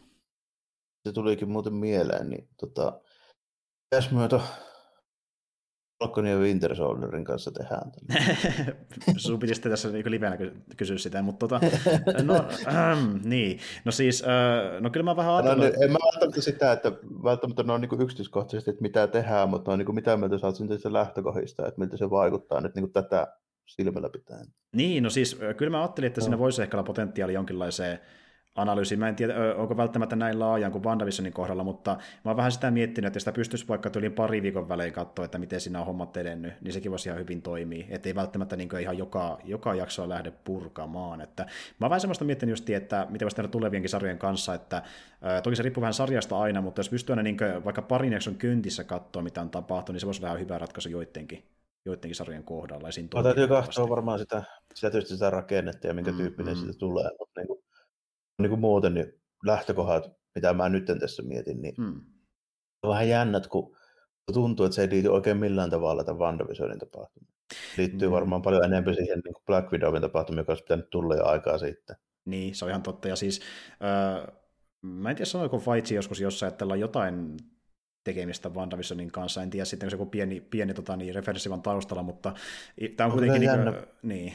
[1.06, 3.02] se tulikin muuten mieleen, niin tota,
[3.92, 4.40] mitäs myötä
[6.02, 7.92] Falcon ja Winter Soldierin kanssa tehdään.
[9.18, 10.38] Sun piti sitten tässä niin livenä
[10.78, 11.66] kysyä sitä, mutta tota,
[12.24, 15.66] no, ähm, niin, no siis, äh, no kyllä mä vähän ajatellut...
[15.66, 16.92] No, en mä välttämättä sitä, että
[17.24, 20.56] välttämättä ne on niin yksityiskohtaisesti, että mitä tehdään, mutta on niin mitä mieltä sä oot
[20.90, 23.28] lähtökohdista, että miltä se vaikuttaa nyt niin tätä
[23.66, 24.46] silmällä pitäen.
[24.76, 26.24] Niin, no siis kyllä mä ajattelin, että no.
[26.24, 28.00] siinä voisi ehkä olla potentiaali jonkinlaiseen
[28.56, 28.96] analyysi.
[28.96, 32.72] Mä en tiedä, onko välttämättä näin laajan kuin WandaVisionin kohdalla, mutta mä oon vähän sitä
[32.72, 35.86] miettinyt, että jos sitä pystyisi vaikka tuli pari viikon välein katsoa, että miten siinä on
[35.86, 37.86] hommat edennyt, niin sekin voisi ihan hyvin toimia.
[37.90, 41.22] Että ei välttämättä niin ihan joka, joka jaksoa lähde purkamaan.
[41.22, 44.82] Että mä oon vähän semmoista miettinyt just, että miten voisi tehdä tulevienkin sarjojen kanssa, että
[45.44, 48.84] toki se riippuu vähän sarjasta aina, mutta jos pystyy aina niin vaikka parin jakson kyntissä
[48.84, 51.44] katsoa, mitä on tapahtunut, niin se voisi olla hyvä ratkaisu joidenkin
[51.86, 52.88] joidenkin sarjojen kohdalla.
[52.88, 54.44] Ja täytyy katsoa varmaan sitä,
[54.74, 56.66] sitä tietysti sitä rakennetta ja minkä tyyppinen mm-hmm.
[56.66, 57.61] siitä tulee, mutta niin kuin
[58.42, 59.14] niin kuin muuten niin
[59.46, 62.02] lähtökohdat, mitä mä nyt tässä mietin, niin hmm.
[62.84, 63.78] on vähän jännät, kun
[64.34, 67.34] tuntuu, että se ei liity oikein millään tavalla tämän WandaVisionin tapahtumiin.
[67.78, 68.14] Liittyy hmm.
[68.14, 71.58] varmaan paljon enemmän siihen niin kuin Black Widowin tapahtumiin, joka olisi pitänyt tulla jo aikaa
[71.58, 71.96] sitten.
[72.26, 73.08] Niin, se on ihan totta.
[73.08, 74.28] Ja siis, äh,
[74.82, 77.38] mä en tiedä sanoiko Faitsi joskus jossain, että jotain
[78.04, 79.44] tekemistä WandaVisionin kanssa.
[79.44, 82.34] En tiedä sitten, se joku pieni, pieni tota, niin, referenssivan taustalla, mutta
[82.98, 83.50] tämä on, on kuitenkin...
[83.50, 84.34] Niin, kuin, niin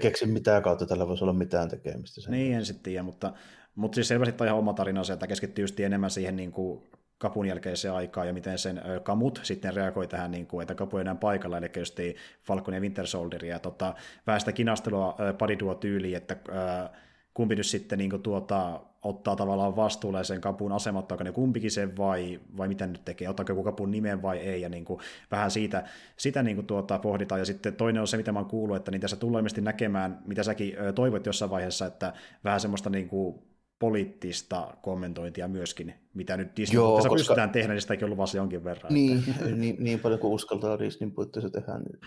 [0.00, 2.20] keksi mitään kautta tällä voisi olla mitään tekemistä.
[2.20, 3.32] Sen niin, en sitten tiedä, mutta,
[3.74, 6.82] mutta siis selvästi tämä ihan oma tarina se, että keskittyy just enemmän siihen niin kuin
[7.18, 11.00] kapun jälkeiseen aikaan ja miten sen kamut sitten reagoi tähän, niin kuin, että kapu ei
[11.00, 11.98] enää paikalla, eli just
[12.42, 13.94] Falcon ja Winter Soldier, ja tota,
[14.26, 16.88] vähän sitä kinastelua pariduo tyyliin, että ö,
[17.34, 21.70] kumpi nyt sitten niin kuin, tuota, ottaa tavallaan vastuulle sen kapun aseman, ottaako ne kumpikin
[21.70, 25.00] sen vai, vai mitä nyt tekee, ottaako joku kapun nimen vai ei, ja niin kuin,
[25.30, 25.84] vähän siitä,
[26.16, 28.90] sitä niin kuin, tuota, pohditaan, ja sitten toinen on se, mitä mä oon kuullut, että
[28.90, 32.12] niin tässä tulee ilmeisesti näkemään, mitä säkin toivot jossain vaiheessa, että
[32.44, 33.42] vähän semmoista niin kuin,
[33.78, 37.14] poliittista kommentointia myöskin, mitä nyt Disney Joo, koska...
[37.14, 38.94] pystytään tehdä, niin sitäkin on luvassa jonkin verran.
[38.94, 39.44] Niin, että...
[39.56, 41.98] niin, niin paljon kuin uskaltaa Disney puitteissa tehdä, niin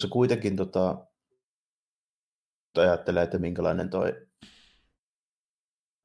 [0.00, 1.06] se kuitenkin tota,
[2.78, 4.12] ajattelee, että minkälainen toi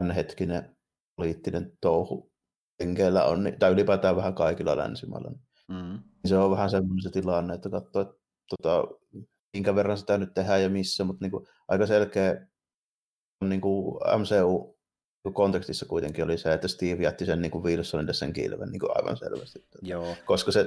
[0.10, 0.76] hetkinen
[1.16, 2.32] poliittinen touhu
[2.80, 5.30] henkeillä on, niin, tai ylipäätään vähän kaikilla länsimailla.
[5.30, 6.00] Niin mm.
[6.26, 8.16] Se on vähän semmoinen se tilanne, että katsoo, että
[8.50, 8.88] tota,
[9.54, 12.48] minkä verran sitä nyt tehdään ja missä, mutta niin kuin, aika selkeä
[13.44, 14.78] niin kuin MCU
[15.34, 18.98] kontekstissa kuitenkin oli se, että Steve jätti sen niin kuin Wilsonille sen kilven niin kuin
[18.98, 19.66] aivan selvästi.
[19.82, 20.16] Joo.
[20.26, 20.64] Koska se,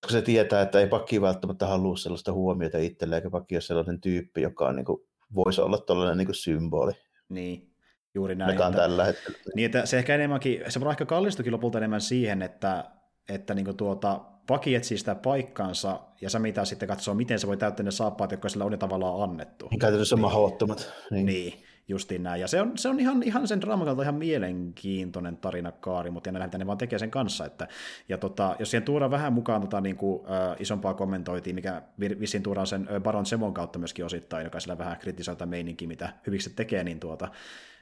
[0.00, 4.00] koska se tietää, että ei pakki välttämättä halua sellaista huomiota itselleen, eikä pakki ole sellainen
[4.00, 4.98] tyyppi, joka on, niin kuin,
[5.34, 6.92] voisi olla tällainen niin symboli.
[7.28, 7.71] Niin.
[8.14, 8.50] Juuri näin.
[8.50, 9.38] Että, tällä hetkellä.
[9.54, 12.84] Niin, että se ehkä enemmänkin, se on ehkä kallistukin lopulta enemmän siihen, että,
[13.28, 17.56] että niin tuota, paki etsii sitä paikkaansa, ja sä mitä sitten katsoo, miten se voi
[17.56, 19.68] täyttää ne saappaat, jotka sillä on jo tavallaan annettu.
[19.80, 20.20] Käytännössä niin.
[20.20, 20.92] mahdottomat.
[21.10, 21.26] Niin.
[21.26, 21.64] niin.
[21.88, 22.40] Justiin näin.
[22.40, 26.48] Ja se on, se on ihan, ihan sen draaman ihan mielenkiintoinen tarinakaari, mutta ja nähdään,
[26.48, 27.46] mitä ne vaan tekee sen kanssa.
[27.46, 27.68] Että,
[28.08, 32.42] ja tota, jos siihen tuodaan vähän mukaan tota, niin kuin, äh, isompaa kommentoitiin, mikä vissiin
[32.42, 36.50] tuodaan sen Baron Semon kautta myöskin osittain, joka sillä vähän kritisoi tätä meininkiä, mitä hyviksi
[36.50, 37.28] se tekee, niin tuota,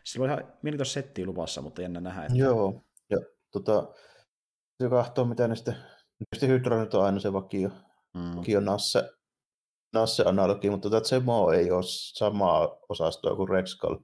[0.05, 2.23] sillä on ihan mielenkiintoista settiä luvassa, mutta jännä nähdä.
[2.23, 2.39] Että...
[2.39, 3.19] Joo, ja
[3.53, 3.89] tota,
[4.83, 5.77] se katsoo, mitä ne sitten,
[6.19, 7.71] tietysti Hydra nyt on aina se vakio,
[8.15, 8.37] mm.
[8.37, 9.11] vakio nasse,
[9.93, 13.97] Nasse-analogi, mutta tämä Zemo ei ole samaa osastoa kuin Red Skull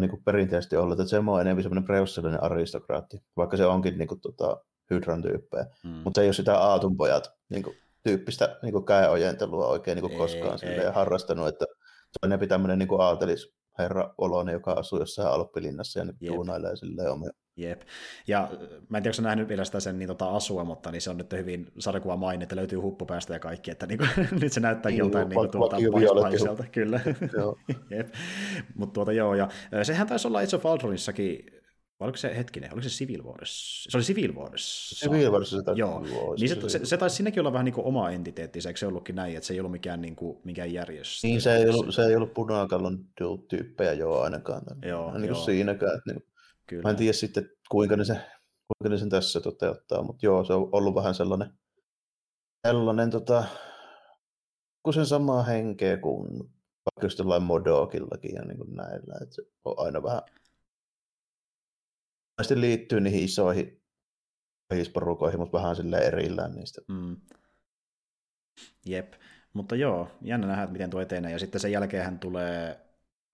[0.00, 4.08] niin kuin perinteisesti ollut, että Zemo on enemmän semmoinen preussellinen aristokraatti, vaikka se onkin niin
[4.08, 4.56] kuin, tota,
[4.90, 5.90] Hydran tyyppejä, mm.
[5.90, 10.18] mutta se ei ole sitä aatunpojat niin kuin, tyyppistä niin kuin käenojentelua oikein niin kuin
[10.18, 10.92] koskaan ei, ei.
[10.92, 15.98] harrastanut, että se on enemmän tämmöinen niin kuin aatelis herra Olonen, joka asuu jossain Alppilinnassa
[15.98, 17.82] ja nyt tuunailee silleen omia Jep.
[18.26, 18.50] Ja
[18.88, 21.16] mä en tiedä, onko nähnyt vielä sitä sen niin tota, asua, mutta niin se on
[21.16, 24.10] nyt hyvin sarjakuva maine, että löytyy huppupäästä ja kaikki, että niin kuin,
[24.40, 25.76] nyt se näyttää niin, joltain niin, tuolta
[26.20, 27.00] paiselta, kyllä.
[27.90, 28.14] Jep.
[28.74, 29.48] Mutta tuota joo, ja
[29.82, 31.57] sehän taisi olla Age of Ultronissakin
[32.00, 33.84] vai oliko se hetkinen, oliko se Civil Wars?
[33.88, 34.94] Se oli Civil Wars.
[35.00, 36.04] Civil Wars se Joo,
[36.36, 39.14] niin se, se, se, taisi sinnekin olla vähän niin kuin oma entiteetti, eikö se ollutkin
[39.14, 41.26] näin, että se ei ollut mikään, niin kuin, mikään järjestö.
[41.26, 43.04] Niin, se ei ollut, se ei ollut punakallon
[43.48, 44.62] tyyppejä joo ainakaan.
[44.82, 45.94] Joo, niin kuin siinäkään.
[45.98, 46.22] Että niin
[46.68, 46.82] Kyllä.
[46.82, 48.14] Mä en tiedä sitten, kuinka ne, se,
[48.66, 51.52] kuinka ne sen tässä toteuttaa, mutta joo, se on ollut vähän sellainen,
[52.66, 53.44] sellainen tota,
[54.82, 56.28] kun sen samaa henkeä kuin
[56.84, 60.22] vaikka jollain Modokillakin ja niin kuin näillä, että se on aina vähän
[62.44, 63.82] sitten liittyy niihin isoihin
[64.92, 66.80] porukoihin, mutta vähän sille erillään niistä.
[66.88, 67.16] Mm.
[68.86, 69.12] Jep,
[69.52, 71.32] mutta joo, jännä nähdä, miten tuo etenee.
[71.32, 72.87] Ja sitten sen jälkeen hän tulee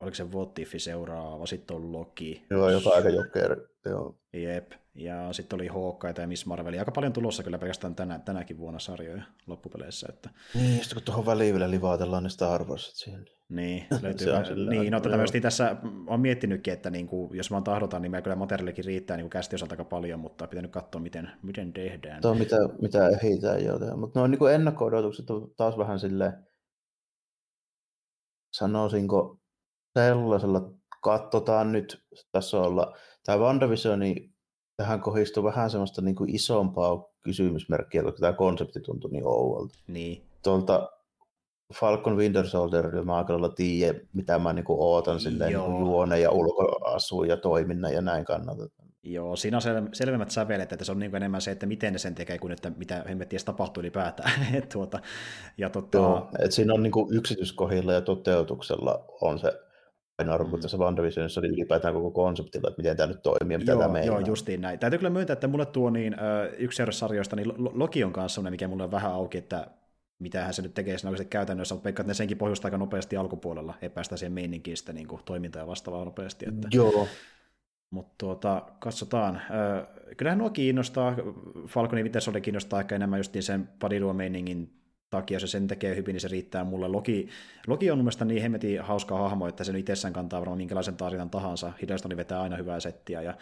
[0.05, 2.46] oliko se Votiffi seuraava, sitten on Loki.
[2.50, 4.18] Joo, jotain aika jokeri, joo.
[4.32, 6.78] Jep, ja sitten oli Hawkeye ja Miss Marvel.
[6.78, 10.07] Aika paljon tulossa kyllä pelkästään tänä, tänäkin vuonna sarjoja loppupeleissä.
[10.11, 10.30] Että...
[10.55, 13.26] Niin, sitten kun tuohon väliin vielä livaatellaan ne Star Wars siihen.
[13.48, 15.76] Niin, löytyy vähän, niin, no tätä myös niin tässä
[16.07, 19.57] on miettinytkin, että niin kuin, jos vaan tahdotaan, niin meillä kyllä materiaalikin riittää niin kästi
[19.57, 22.22] osalta aika paljon, mutta pitää nyt katsoa, miten, miten tehdään.
[22.22, 23.78] Tuo mitä, mitä ehitään jo.
[23.96, 26.32] Mutta no niin ennakko-odotukset on taas vähän silleen,
[28.52, 29.40] sanoisinko,
[29.95, 30.70] sellaisella
[31.03, 32.97] katsotaan nyt tasolla.
[33.26, 34.30] Tämä WandaVisioni,
[34.76, 39.74] tähän kohdistuu vähän semmoista niin kuin isompaa kysymysmerkkiä, koska tämä konsepti tuntui niin ouolta.
[39.86, 40.22] Niin.
[40.42, 40.88] Tuolta
[41.74, 46.20] Falcon Winter Soldier, mä aika tiedä, mitä mä niin kuin ootan silleen niin kuin juone
[46.20, 48.68] ja ulkoasu ja toiminnan ja näin kannalta.
[49.03, 51.99] Joo, siinä on sel- selvemmät sävelet, että se on niin enemmän se, että miten ne
[51.99, 54.32] sen tekee, kuin että mitä hemmettiä tapahtuu ylipäätään.
[54.72, 55.01] tuota,
[55.59, 55.99] ja tota...
[55.99, 59.53] Joo, että siinä on niin kuin yksityiskohdilla ja toteutuksella on se
[60.16, 60.60] painoarvo, mm.
[60.60, 63.92] tässä WandaVisionissa oli ylipäätään koko konseptilla, että miten tämä nyt toimii ja mitä joo, tämä
[63.92, 64.18] meinaa.
[64.20, 64.78] Joo, justiin näin.
[64.78, 66.16] Täytyy kyllä myöntää, että mulle tuo niin,
[66.58, 69.66] yksi sarjoista, niin Loki on kanssa sellainen, mikä mulle on vähän auki, että
[70.18, 73.74] mitähän se nyt tekee siinä oikeasti käytännössä, mutta että ne senkin pohjustaa aika nopeasti alkupuolella,
[73.82, 76.46] ei päästä siihen meininkiin sitä niin kuin, toimintaa ja vastaavaa nopeasti.
[76.48, 76.68] Että...
[76.72, 77.08] Joo.
[77.90, 79.42] Mutta tuota, katsotaan.
[80.16, 81.16] Kyllähän nuo kiinnostaa,
[81.68, 84.84] Falconin Vitesoli kiinnostaa ehkä enemmän just sen padiluo-meiningin
[85.16, 86.88] takia, jos se sen tekee hyvin, niin se riittää mulle.
[86.88, 87.28] Loki,
[87.66, 91.72] Loki on mielestäni niin hemmetin hauska hahmo, että se itsessään kantaa varmaan minkälaisen tarinan tahansa.
[91.82, 93.34] Hiddlestoni vetää aina hyvää settiä ja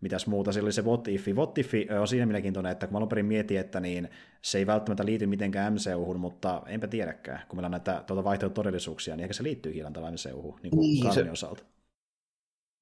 [0.00, 0.52] mitäs muuta.
[0.52, 1.28] Sillä oli se What If.
[1.28, 4.08] What If on siinä mielenkiintoinen, että kun mä alun perin mietin, että niin
[4.42, 7.42] se ei välttämättä liity mitenkään MCU-hun, mutta enpä tiedäkään.
[7.48, 10.80] Kun meillä on näitä tuota vaihtoehtotodellisuuksia, niin ehkä se liittyy hieman tällä MCU-hun niin kuin
[10.80, 11.64] niin, se, osalta.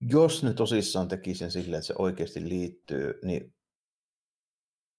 [0.01, 3.55] Jos ne tosissaan teki sen silleen, että se oikeasti liittyy, niin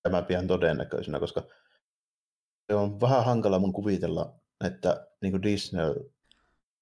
[0.03, 1.47] tämä pian todennäköisenä, koska
[2.68, 5.93] se on vähän hankala mun kuvitella, että niin kuin Disney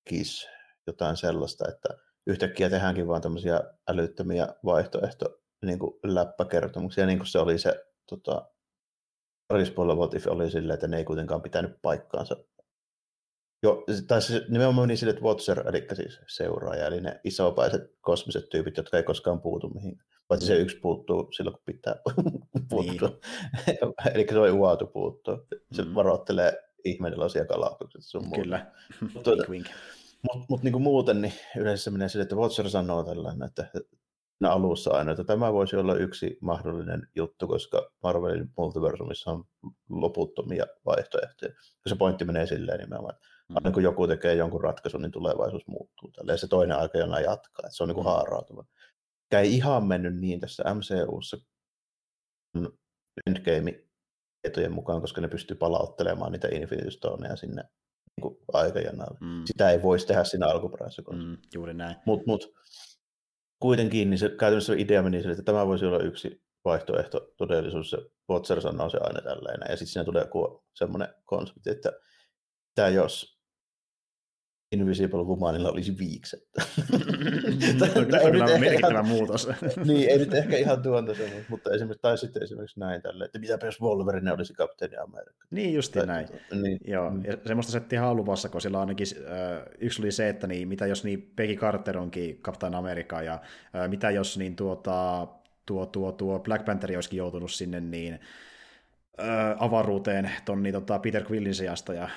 [0.03, 0.47] tekisi
[0.87, 1.89] jotain sellaista, että
[2.27, 8.49] yhtäkkiä tehdäänkin vaan tämmöisiä älyttömiä vaihtoehto niin kuin läppäkertomuksia, niin kuin se oli se tota,
[9.47, 12.35] Parispoilla What oli silleen, että ne ei kuitenkaan pitänyt paikkaansa.
[13.63, 18.49] Jo, tai se nimenomaan niin sille, että Watcher, eli siis seuraaja, eli ne isopäiset kosmiset
[18.49, 20.12] tyypit, jotka ei koskaan puutu mihinkään.
[20.27, 21.95] Paitsi se yksi puuttuu silloin, kun pitää
[22.69, 23.09] puuttua.
[23.67, 23.77] Niin.
[24.13, 25.45] Eli se on uatu puuttua.
[25.71, 25.95] Se mm.
[25.95, 28.71] varoittelee ihmeenlaisia galaktukset sun Kyllä.
[29.01, 29.43] Mutta tuota,
[30.21, 33.67] mut, mut niin muuten niin yleensä menee sille, että Watcher sanoo tällainen, että
[34.49, 39.43] alussa aina, että tämä voisi olla yksi mahdollinen juttu, koska Marvelin multiversumissa on
[39.89, 41.51] loputtomia vaihtoehtoja.
[41.85, 45.67] Ja se pointti menee silleen nimenomaan, että aina kun joku tekee jonkun ratkaisun, niin tulevaisuus
[45.67, 46.11] muuttuu.
[46.11, 47.63] Tälleen se toinen aika jonain jatkaa.
[47.65, 48.09] Että se on niin kuin mm.
[48.09, 48.65] haarautuva
[49.33, 51.37] mikä ei ihan mennyt niin tässä MCUssa
[53.27, 53.83] Endgame
[54.41, 57.63] tietojen mukaan, koska ne pystyy palauttelemaan niitä Infinity Stoneja sinne
[58.21, 59.17] niin aikajanalle.
[59.21, 59.41] Mm.
[59.45, 61.95] Sitä ei voisi tehdä siinä alkuperäisessä mm, Juuri näin.
[62.05, 62.53] Mutta mut,
[63.59, 67.97] kuitenkin niin se käytännössä idea meni sille, että tämä voisi olla yksi vaihtoehto todellisuus, se
[68.29, 71.91] Watcher sanoo se aina tälleen, ja sitten siinä tulee joku semmoinen konsepti, että
[72.75, 73.32] tämä jos
[74.73, 76.43] Invisible Womanilla olisi viikset.
[77.79, 79.49] Tämä on kyllä merkittävä ihan, muutos.
[79.87, 83.39] niin, ei nyt ehkä ihan tuonta se, mutta esimerkiksi, tai sitten esimerkiksi näin tälle, että
[83.39, 85.45] mitä jos Wolverine olisi kapteeni Amerikka.
[85.51, 86.27] Niin, justi tai, näin.
[86.61, 86.79] Niin.
[86.87, 87.25] Joo, mm.
[87.25, 90.87] ja semmoista settiä ihan luvassa, kun sillä ainakin äh, yksi oli se, että niin, mitä
[90.87, 95.27] jos niin Peggy Carter onkin kapteeni Amerikka, ja äh, mitä jos niin tuota,
[95.65, 98.19] tuo, tuo, tuo Black Panther olisikin joutunut sinne niin
[99.59, 102.09] avaruuteen ton, niin, tota, Peter Quillin sijasta ja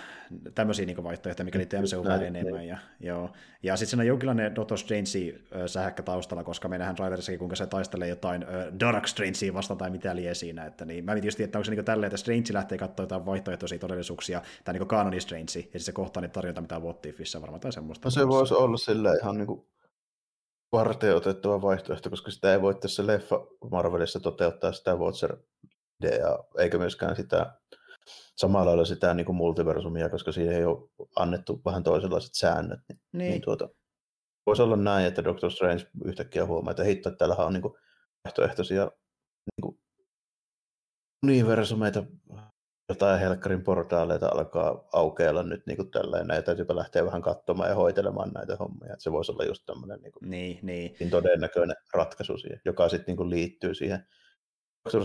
[0.54, 2.66] tämmöisiä niin vaihtoehtoja, mikä liittyy MCU vähän enemmän.
[2.66, 3.30] Ja, joo.
[3.62, 7.66] ja sitten siinä on jonkinlainen Doctor Strange sähäkkä taustalla, koska me nähdään trailerissakin, kuinka se
[7.66, 10.66] taistelee jotain uh, Dark Strangea vastaan tai mitä liian siinä.
[10.66, 13.26] Että, niin, mä mietin just, että onko se niin tälleen, että Strange lähtee katsoa jotain
[13.26, 17.40] vaihtoehtoisia todellisuuksia, tai niin canon Strange, ja sitten se kohtaa niitä tarjonta, mitä What Ifissä
[17.40, 18.06] varmaan tai semmoista.
[18.06, 19.66] No se voisi olla sillä ihan niin kuin
[20.72, 25.36] varten otettava vaihtoehto, koska sitä ei voi tässä leffa Marvelissa toteuttaa sitä Watcher
[26.00, 27.52] ideaa, eikä myöskään sitä
[28.36, 32.80] samalla lailla sitä niin kuin multiversumia, koska siihen ei ole annettu vähän toisenlaiset säännöt.
[32.88, 33.30] Niin, niin.
[33.30, 33.68] niin tuota,
[34.46, 37.74] voisi olla näin, että Doctor Strange yhtäkkiä huomaa, että hitto, että täällähän on niin kuin
[38.24, 39.80] vaihtoehtoisia niin kuin
[41.24, 42.04] universumeita,
[42.88, 47.74] jotain helkkarin portaaleita alkaa aukeilla nyt niin kuin tälleen, ja täytyypä lähteä vähän katsomaan ja
[47.74, 48.92] hoitelemaan näitä hommia.
[48.92, 50.96] Että se voisi olla just tämmöinen niin kuin, niin, niin.
[51.00, 54.06] niin todennäköinen ratkaisu siihen, joka sitten niin kuin liittyy siihen
[54.92, 55.02] Doctor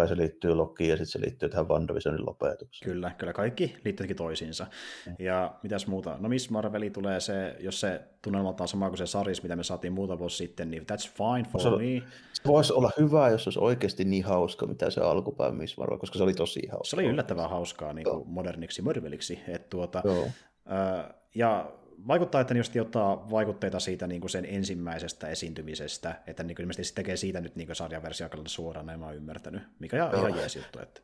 [0.00, 2.92] ja se liittyy Lokiin ja sitten se liittyy tähän WandaVisionin lopetukseen.
[2.92, 4.66] Kyllä, kyllä kaikki liittyykin toisiinsa.
[5.06, 5.14] Mm.
[5.18, 6.16] Ja mitäs muuta?
[6.20, 9.64] No Miss Marveli tulee se, jos se tunnelmalta on sama kuin se saris, mitä me
[9.64, 12.02] saatiin muuta vuosi sitten, niin that's fine for se, me.
[12.32, 15.98] Se voisi olla hyvä, jos se olisi oikeasti niin hauska, mitä se alkupäin Miss Marvel,
[15.98, 16.84] koska se oli tosi hauska.
[16.84, 19.40] Se oli yllättävän hauskaa niin kuin moderniksi Marveliksi.
[19.48, 20.24] Että tuota, Joo.
[20.24, 21.72] Äh, ja
[22.06, 26.84] vaikuttaa, että ne just ottaa vaikutteita siitä niin kuin sen ensimmäisestä esiintymisestä, että niin ilmeisesti
[26.84, 30.36] se tekee siitä nyt niin sarjan versio suoraan, näin mä oon ymmärtänyt, mikä on ihan
[30.36, 30.78] jees juttu.
[30.78, 31.00] Että...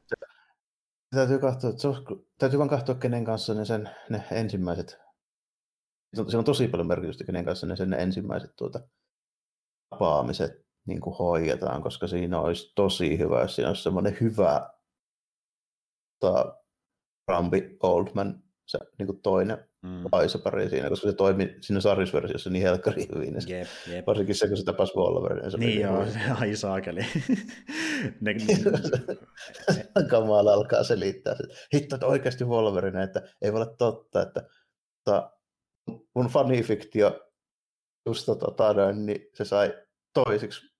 [1.14, 2.05] Täytyy, katsoa, se on,
[2.38, 4.99] täytyy vaan katsoa, kenen kanssa ne, sen, ne ensimmäiset,
[6.28, 8.80] se on tosi paljon merkitystä, kenen kanssa ne sen ne ensimmäiset tuota,
[9.90, 14.70] tapaamiset niin kuin hoidetaan, koska siinä olisi tosi hyvä, jos siinä olisi semmoinen hyvä
[16.20, 16.62] ta,
[17.28, 20.04] Rambi Oldman, se niin kuin toinen mm.
[20.12, 23.34] Aisapari siinä, koska se toimi siinä sarjisversiossa niin helkkari hyvin.
[23.46, 24.06] Jep, jep.
[24.06, 25.50] Varsinkin se, kun se tapasi Wolverine.
[25.50, 27.00] Se niin joo, se ai saakeli.
[28.20, 28.34] ne,
[30.10, 31.32] Kamala alkaa selittää.
[31.32, 34.48] Että hitto, että oikeasti Wolverine, että ei voi olla totta, että
[35.04, 35.32] ta,
[36.14, 37.20] mun fanifiktio
[38.06, 39.74] just tota, tota, niin se sai
[40.14, 40.72] toisiksi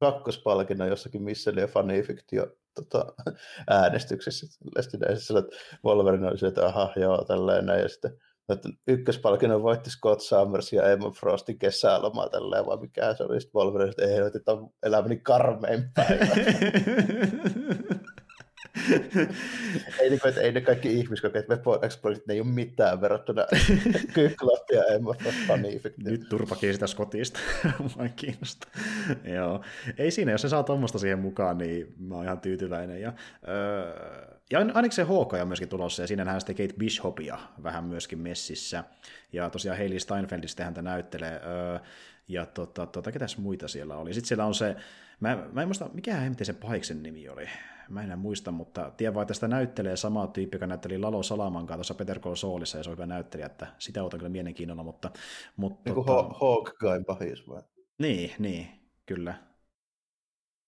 [0.00, 3.12] kakkospalkinnon jossakin missä oli fanifiktio tota,
[3.70, 4.46] äänestyksessä.
[4.80, 7.82] Sitten että Wolverine oli se, että aha, joo, tälleen näin.
[7.82, 8.18] Ja sitten
[8.48, 13.58] että ykköspalkinnon voitti Scott Summers ja Emma Frostin kesäloma tälleen, vai mikä se oli sitten
[13.58, 16.26] Wolverine, että ei, että on elämäni karmein päivä.
[20.00, 23.46] ei, niin kuin, että ei ne kaikki ihmiskokeet, Weapon Exploitit, ne ei ole mitään verrattuna
[24.14, 25.14] Kyklot ja Emma.
[26.04, 27.40] Nyt turpakin sitä Scottista,
[27.78, 28.70] mua kiinnostaa.
[29.24, 29.64] Joo.
[29.98, 33.00] Ei siinä, jos se saa tuommoista siihen mukaan, niin mä oon ihan tyytyväinen.
[33.00, 33.12] Ja,
[33.48, 37.84] öö, ja ainakin se HK on myöskin tulossa, ja siinä nähdään sitten Kate Bishopia vähän
[37.84, 38.84] myöskin messissä.
[39.32, 41.40] Ja tosiaan Hailey Steinfeldistä häntä näyttelee.
[41.46, 41.78] Öö,
[42.28, 44.14] ja tota, tota, ketäs muita siellä oli?
[44.14, 44.76] Sitten siellä on se,
[45.20, 47.46] mä, mä en muista, mikä hemmetin sen pahiksen nimi oli.
[47.88, 51.94] Mä en muista, mutta tiedän vaan, tästä näyttelee sama tyyppi, joka näytteli Lalo Salamankaa tuossa
[51.94, 55.10] Peter Call Saulissa, ja se on hyvä näyttelijä, että sitä otan kyllä mielenkiinnolla, mutta...
[55.56, 56.22] mutta niin kuin tota...
[56.22, 57.62] Hawkeye pahis vai?
[57.98, 58.68] Niin, niin,
[59.06, 59.34] kyllä.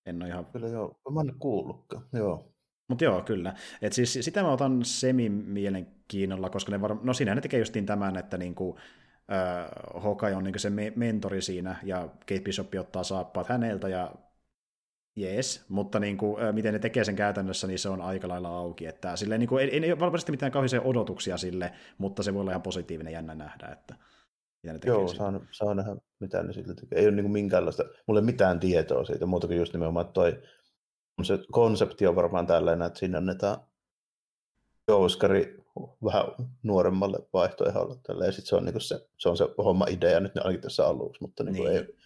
[0.06, 0.46] En ole ihan...
[0.46, 2.54] Kyllä joo, mä en kuullutkaan, joo.
[2.88, 3.54] Mutta joo, kyllä.
[3.82, 6.96] Et siis sitä mä otan semi-mielenkiinnolla, koska ne var...
[7.02, 8.78] no siinä ne tekee justiin tämän, että niinku,
[9.32, 14.14] äh, Hawkeye on niinku se me- mentori siinä, ja Kate Bishop ottaa saappaat häneltä, ja
[15.16, 18.86] jees, mutta niin kuin, miten ne tekee sen käytännössä, niin se on aika lailla auki.
[18.86, 22.40] Että sille, niin kuin, ei, ei ole varmasti mitään kauheisia odotuksia sille, mutta se voi
[22.40, 23.94] olla ihan positiivinen jännä nähdä, että
[24.62, 26.98] mitä ne tekee Joo, saan, saan nähdä, mitä ne sille tekee.
[26.98, 30.42] Ei ole niin kuin minkäänlaista, mulle mitään tietoa siitä, muuta kuin just nimenomaan, toi,
[31.22, 33.60] se konsepti on varmaan tällainen, että siinä annetaan
[34.88, 35.60] Jouskari
[36.04, 36.24] vähän
[36.62, 38.26] nuoremmalle vaihtoehdolle.
[38.26, 41.22] Ja sitten se on, niin se, se on se homma idea nyt ainakin tässä aluksi,
[41.22, 41.68] mutta niin niin.
[41.68, 41.96] ei,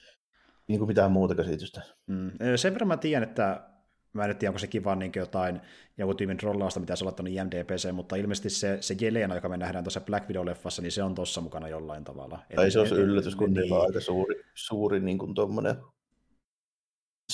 [0.69, 1.83] niin kuin mitään muuta käsitystä.
[2.07, 2.31] Mm.
[2.57, 3.69] Sen verran mä tiedän, että
[4.13, 5.61] mä en tiedä, onko se kiva niin jotain
[5.99, 9.57] joku tyymin trollausta, mitä se on laittanut IMDPC, mutta ilmeisesti se, se Jelena, joka me
[9.57, 12.39] nähdään tuossa Black Widow-leffassa, niin se on tuossa mukana jollain tavalla.
[12.59, 13.73] Ei se olisi yllätys, kun niin.
[13.73, 15.77] on aika suuri, suuri niin kuin tuommoinen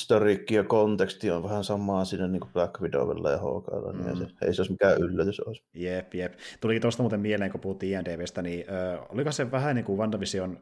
[0.01, 4.19] historiikki ja konteksti on vähän samaa siinä niin kuin Black Widowilla ja Hawkeyella, niin mm.
[4.19, 5.65] se, ei se olisi mikään yllätys olisi.
[5.75, 6.33] Jep, jep.
[6.61, 10.59] Tulikin tuosta muuten mieleen, kun puhuttiin INDVstä, niin äh, oliko se vähän niin kuin WandaVision,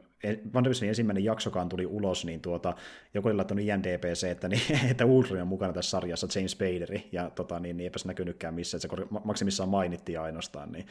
[0.53, 2.73] WandaVisionin ensimmäinen jaksokaan tuli ulos, niin tuota,
[3.13, 4.61] joku oli laittanut INDPC, että, niin,
[4.91, 8.53] että Ultron on mukana tässä sarjassa, James Spaderi, ja tota, niin, niin eipä se näkynytkään
[8.53, 10.71] missään, että se maksimissaan mainittiin ainoastaan.
[10.71, 10.85] Niin...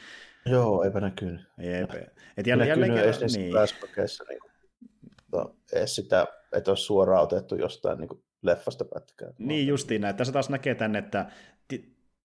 [0.45, 1.41] Joo, eipä näkynyt.
[1.57, 1.91] Jep.
[2.37, 3.53] Et jälleen, jälleen kerran, niin.
[4.29, 4.39] niin
[5.31, 9.33] no, edes sitä, että olisi suoraan otettu jostain niin kuin leffasta pätkää.
[9.37, 10.15] Niin justiin näin.
[10.15, 11.31] Tässä taas näkee tänne, että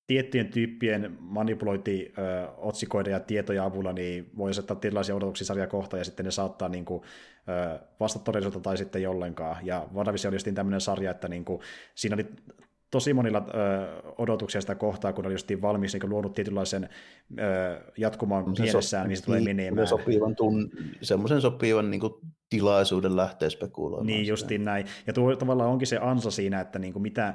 [0.07, 6.01] tiettyjen tyyppien manipulointi ö, otsikoiden ja tietoja avulla niin voi asettaa erilaisia odotuksia sarja kohtaan
[6.01, 7.03] ja sitten ne saattaa niin kuin,
[7.49, 9.67] ö, vastata todellisuutta tai sitten jollenkaan.
[9.67, 11.61] Ja WandaVision oli justiin tämmöinen sarja, että niin kuin,
[11.95, 12.27] siinä oli
[12.95, 16.89] tosi monilla ö, odotuksia sitä kohtaa, kun oli justiin valmis niin luonut tietynlaisen
[17.39, 19.87] ö, jatkumaan mielessään, missä tulee niin, menemään.
[19.87, 20.71] Sopivan tun,
[21.03, 22.13] semmoisen sopivan niin kuin,
[22.51, 24.07] tilaisuuden lähteä spekuloimaan.
[24.07, 24.71] Niin, justiin sitä.
[24.71, 24.87] näin.
[25.07, 27.35] Ja tuo tavallaan onkin se ansa siinä, että niin kuin mitä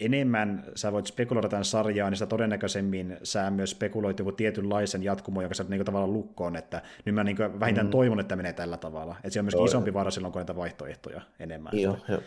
[0.00, 5.42] enemmän sä voit spekuloida tämän sarjaan, niin sitä todennäköisemmin sä myös spekuloit joku tietynlaisen jatkumo,
[5.42, 7.90] joka sä niin tavallaan lukkoon, että nyt mä niin vähintään mm.
[7.90, 9.16] toivon, että menee tällä tavalla.
[9.16, 11.72] Että se on myös isompi vaara silloin, kun näitä vaihtoehtoja enemmän.
[11.80, 12.22] Joo, jo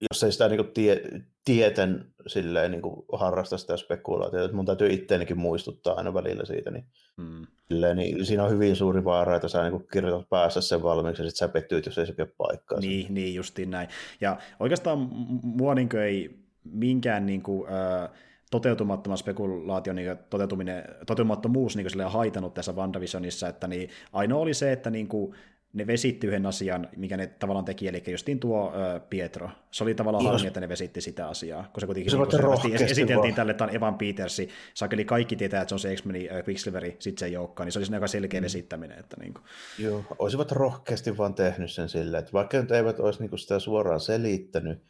[0.00, 1.02] jos ei sitä niin tie,
[1.44, 6.70] tieten silleen, niin kuin harrasta sitä spekulaatiota, että mun täytyy itteenikin muistuttaa aina välillä siitä,
[6.70, 6.84] niin,
[7.16, 7.46] mm.
[7.68, 11.30] silleen, niin siinä on hyvin suuri vaara, että sä niin kirjoitat päässä sen valmiiksi ja
[11.30, 12.80] sitten sä pettyit, jos ei se pidä paikkaa.
[12.80, 13.88] Niin, niin justiin näin.
[14.20, 15.08] Ja oikeastaan
[15.42, 18.10] mua niin ei minkään niin kuin, äh,
[18.50, 24.72] toteutumattoman spekulaation niin toteutuminen, toteutumattomuus niin kuin, haitanut tässä WandaVisionissa, että niin, ainoa oli se,
[24.72, 25.34] että niin kuin,
[25.76, 29.50] ne vesitti yhden asian, mikä ne tavallaan teki, eli justiin tuo ö, Pietro.
[29.70, 30.32] Se oli tavallaan Jos...
[30.32, 33.34] harmi, että ne vesitti sitä asiaa, kun se kuitenkin se niin, esiteltiin vaan.
[33.34, 36.96] tälle, että on Evan Petersi, saakeli kaikki tietää, että se on se X-Meni äh, Quicksilveri,
[36.98, 38.44] sitten se olekaan, niin se oli aika selkeä mm.
[38.44, 38.98] vesittäminen.
[38.98, 39.44] Että niin kuin.
[39.78, 43.58] Joo, olisivat rohkeasti vaan tehnyt sen silleen, että vaikka nyt eivät olisi niin kuin sitä
[43.58, 44.82] suoraan selittänyt,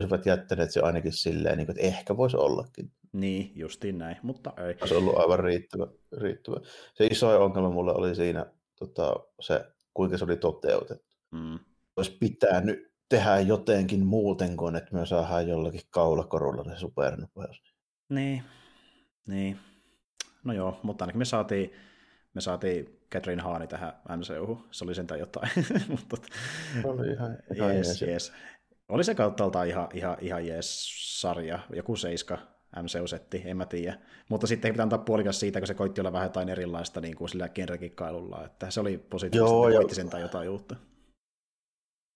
[0.00, 2.92] olisivat jättäneet se ainakin silleen, niin kuin, että ehkä voisi ollakin.
[3.12, 4.88] Niin, justiin näin, mutta ei.
[4.88, 5.86] Se on ollut aivan riittävä.
[6.20, 6.56] riittävä.
[6.94, 8.46] Se iso ongelma mulle oli siinä
[8.78, 11.16] tota, se kuinka se oli toteutettu.
[11.30, 11.58] Mm.
[11.96, 17.62] Olisi pitänyt tehdä jotenkin muuten kuin, että me saadaan jollakin kaulakorulla se supernopeus.
[18.08, 18.42] Niin,
[19.26, 19.58] niin.
[20.44, 21.72] No joo, mutta ainakin me saatiin,
[22.34, 24.58] me saatiin Catherine Haani tähän MCU.
[24.70, 25.50] Se oli sentään jotain.
[25.88, 26.16] mutta,
[26.84, 28.32] oli ihan, ihan jees, jees.
[28.88, 30.90] Oli se kauttaaltaan ihan, ihan, ihan jees
[31.20, 33.98] sarja, joku seiska MCU-setti, en mä tiedä.
[34.28, 37.28] Mutta sitten pitää antaa puolikas siitä, kun se koitti olla vähän jotain erilaista niin kuin
[37.28, 40.76] sillä genrekikkailulla, että se oli positiivista, Joo, että koitti sentään jotain uutta.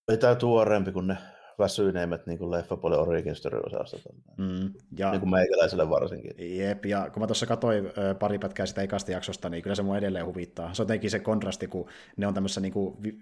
[0.09, 1.17] Oli tämä tuoreempi kuin ne
[1.59, 4.01] väsyneimmät niin kuin leffapuolen origin story osastot.
[4.37, 6.57] Mm, ja, niin kuin meikäläiselle varsinkin.
[6.57, 9.83] Jep, ja kun mä tuossa katsoin ö, pari pätkää sitä ekasta jaksosta, niin kyllä se
[9.83, 10.73] mua edelleen huvittaa.
[10.73, 12.73] Se on jotenkin se kontrasti, kun ne on tämmöisessä niin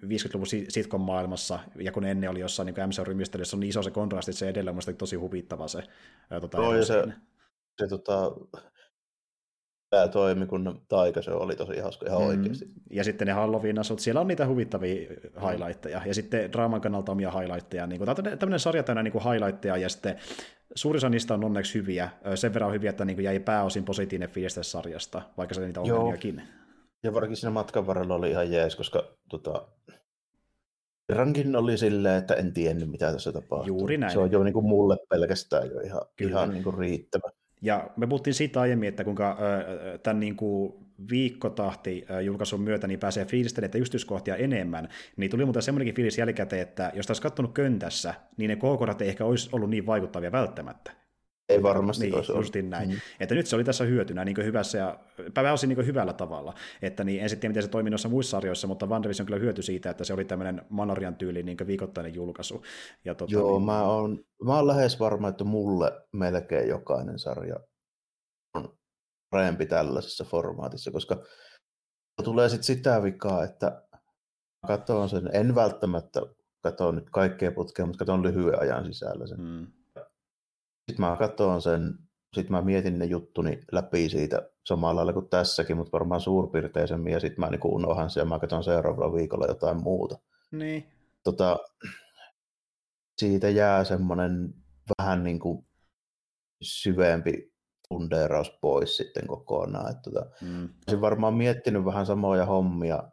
[0.06, 4.32] 50-luvun sitcom-maailmassa, ja kun ne ennen oli jossain niin MCU-rymistelyssä, on niin iso se kontrasti,
[4.32, 5.84] että se edelleen on tosi huvittava se.
[6.32, 7.04] Ö, tota, no, ja se,
[7.78, 8.32] se tota,
[9.90, 12.28] tämä toimi, kun taika se oli tosi hauska ihan mm.
[12.28, 12.66] oikeasti.
[12.90, 15.10] Ja sitten ne halloween asut, siellä on niitä huvittavia
[15.50, 17.88] highlightteja, ja sitten draaman kannalta omia highlightteja.
[17.88, 20.16] Niin kuin, tämä on tämmöinen sarja täynnä niin highlightteja, ja sitten
[20.76, 24.60] suurin osa niistä on onneksi hyviä, sen verran hyviä, että niin jäi pääosin positiivinen fiilis
[24.62, 26.42] sarjasta, vaikka se niitä ongelmiakin.
[27.04, 29.68] Ja varsinkin siinä matkan varrella oli ihan jees, koska tota,
[31.14, 33.68] Rankin oli silleen, että en tiennyt, mitä tässä tapahtuu.
[33.68, 34.14] Juuri näin.
[34.14, 37.30] Se on jo niin kuin mulle pelkästään jo ihan, ihan niin kuin riittävä.
[37.62, 39.38] Ja me puhuttiin siitä aiemmin, että kuinka
[40.04, 40.74] tämän niin kuin
[41.10, 46.92] viikkotahti julkaisun myötä niin pääsee fiilistelemään yksityiskohtia enemmän, niin tuli muuten semmoinenkin fiilis jälkikäteen, että
[46.96, 50.92] jos olisi katsonut köntässä, niin ne kohokohdat ei ehkä olisi ollut niin vaikuttavia välttämättä.
[51.50, 52.90] Ei varmasti niin, olisi justin näin.
[52.90, 52.96] Mm.
[53.20, 55.00] Että nyt se oli tässä hyötynä niin hyvässä ja
[55.34, 56.54] pääosin niin hyvällä tavalla.
[56.82, 59.90] Että niin, en sitten miten se toimii noissa muissa sarjoissa, mutta WandaVision kyllä hyöty siitä,
[59.90, 62.64] että se oli tämmöinen Manorian tyyli niin viikoittainen julkaisu.
[63.06, 63.66] Ja tota, Joo, niin...
[63.66, 67.56] mä, oon, mä oon lähes varma, että mulle melkein jokainen sarja
[68.56, 68.78] on
[69.30, 71.24] parempi tällaisessa formaatissa, koska
[72.24, 73.82] tulee sitten sitä vikaa, että
[74.68, 76.22] katson sen, en välttämättä
[76.64, 79.42] katso nyt kaikkea putkea, mutta katson lyhyen ajan sisällä sen.
[79.42, 79.77] Mm
[80.88, 81.94] sitten mä katson sen,
[82.34, 87.20] sitten mä mietin ne juttuni läpi siitä samalla lailla kuin tässäkin, mutta varmaan suurpiirteisemmin, ja
[87.20, 90.18] sitten mä niin unohan sen ja mä katson seuraavalla viikolla jotain muuta.
[90.52, 90.88] Niin.
[91.24, 91.58] Tota,
[93.18, 94.54] siitä jää semmoinen
[94.98, 95.68] vähän niin kuin
[96.62, 97.54] syvempi
[97.90, 99.92] fundeeraus pois sitten kokonaan.
[99.92, 100.70] Että tota, mm.
[100.88, 103.04] Olisin varmaan miettinyt vähän samoja hommia,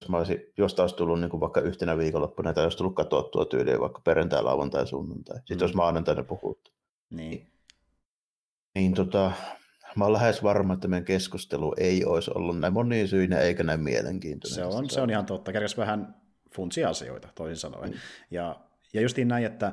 [0.00, 3.44] jos mä olisin, josta olisi tullut niin kuin vaikka yhtenä viikonloppuna, tai olisi tullut katsottua
[3.44, 5.36] tyyliä vaikka perjantai, lauantai, sunnuntai.
[5.36, 5.62] Sitten mm.
[5.62, 6.70] olisi maanantaina puhuttu.
[7.10, 7.46] Niin.
[8.74, 9.32] Niin tota,
[9.96, 13.80] mä olen lähes varma, että meidän keskustelu ei olisi ollut näin moniin syinä eikä näin
[13.80, 14.54] mielenkiintoinen.
[14.54, 15.52] Se on, se on ihan totta.
[15.52, 16.14] Kerkäs vähän
[16.54, 17.90] funtsia asioita, toisin sanoen.
[17.90, 17.96] Mm.
[18.30, 18.60] Ja
[18.92, 19.72] ja justiin näin, että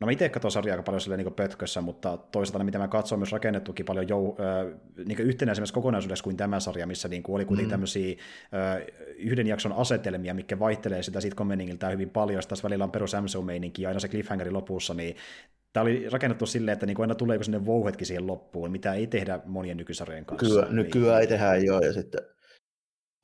[0.00, 3.18] No mä itse katson sarjaa aika paljon silleen niin pötkössä, mutta toisaalta mitä mä katson
[3.18, 7.44] myös rakennettukin paljon jou, äh, niin yhtenäisemmässä kokonaisuudessa kuin tämä sarja, missä niin kuin oli
[7.44, 7.70] kuitenkin mm.
[7.70, 8.16] tämmöisiä
[8.54, 8.86] äh,
[9.16, 13.88] yhden jakson asetelmia, mikä vaihtelee sitä sitcom-meningiltä hyvin paljon, tässä välillä on perus MCU-meininki ja
[13.88, 15.16] aina se cliffhangeri lopussa, niin
[15.72, 19.40] Tämä oli rakennettu silleen, että niin aina tulee sinne vouhetkin siihen loppuun, mitä ei tehdä
[19.44, 20.46] monien nykysarjojen kanssa.
[20.48, 22.20] Kyllä, nykyään ei tehdä joo, ja sitten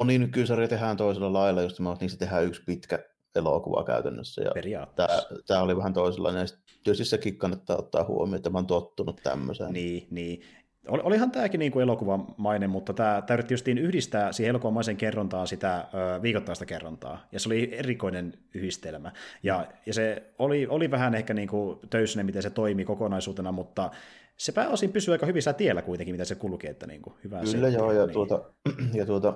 [0.02, 2.98] moni nykysarja tehdään toisella lailla, just mä niissä tehdään yksi pitkä
[3.36, 4.42] elokuva käytännössä.
[4.42, 5.28] Ja Periaatteessa.
[5.28, 6.46] Tämä, tämä oli vähän toisenlainen.
[6.84, 9.72] Tietysti sekin kannattaa ottaa huomioon, että mä oon tottunut tämmöiseen.
[9.72, 10.42] Niin, niin.
[10.88, 15.88] Olihan tämäkin niin kuin elokuvamainen, mutta tämä, tämä yritti justiin yhdistää siihen elokuvamaisen kerrontaan sitä
[16.16, 19.12] ö, viikoittaista kerrontaa, ja se oli erikoinen yhdistelmä.
[19.42, 23.90] Ja, ja se oli, oli vähän ehkä niin kuin töysinen, miten se toimi kokonaisuutena, mutta
[24.36, 27.68] se pääosin pysyy aika hyvissä tiellä kuitenkin, miten se kulki, että niin kuin hyvä Kyllä
[27.68, 28.12] joo, ja, niin.
[28.12, 28.42] tuota,
[28.98, 29.34] ja tuota,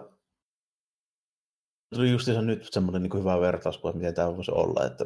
[1.95, 5.05] tuli justiinsa nyt semmoinen niin hyvä vertauskuva, miten tämä voisi olla, että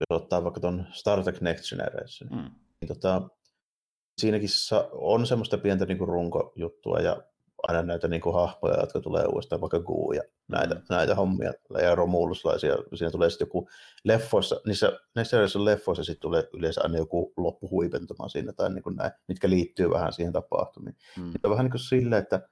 [0.00, 2.50] jos ottaa vaikka tuon Star Trek Next Generation, mm.
[2.80, 3.28] niin tota,
[4.20, 4.48] siinäkin
[4.92, 7.22] on semmoista pientä niin kuin runkojuttua ja
[7.68, 10.82] aina näitä niin kuin hahmoja, jotka tulee uudestaan, vaikka Guu ja näitä, mm.
[10.90, 11.52] näitä hommia
[11.82, 12.76] ja romuluslaisia.
[12.94, 13.68] Siinä tulee sitten joku
[14.04, 18.96] leffoissa, niissä Next Generation leffoissa sitten tulee yleensä aina joku loppuhuipentuma siinä tai niin kuin
[18.96, 20.96] näin, mitkä liittyy vähän siihen tapahtumiin.
[21.16, 21.32] Mm.
[21.44, 22.48] on vähän niin kuin silleen, että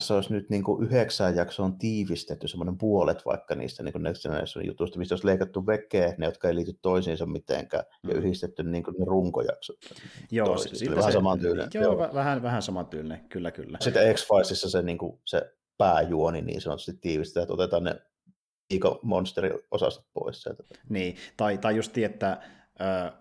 [0.00, 4.66] se olisi nyt niin kuin yhdeksään jaksoon tiivistetty semmoinen puolet vaikka niistä niin Next Generation
[4.66, 8.10] jutuista, mistä olisi leikattu vekeä ne, jotka ei liity toisiinsa mitenkään, mm.
[8.10, 9.76] ja yhdistetty niin kuin ne runkojaksot.
[10.30, 11.70] Joo, se, vähän samantyylinen.
[11.74, 12.14] Joo, joo.
[12.14, 13.78] Vähän, vähän samantyylinen, kyllä, kyllä.
[13.80, 18.00] Sitten X-Filesissa se, niin kuin, se pääjuoni niin sanotusti tiivistetään, että otetaan ne
[18.70, 20.62] Ego Monsteri-osastot pois sieltä.
[20.88, 22.40] Niin, tai, tai just että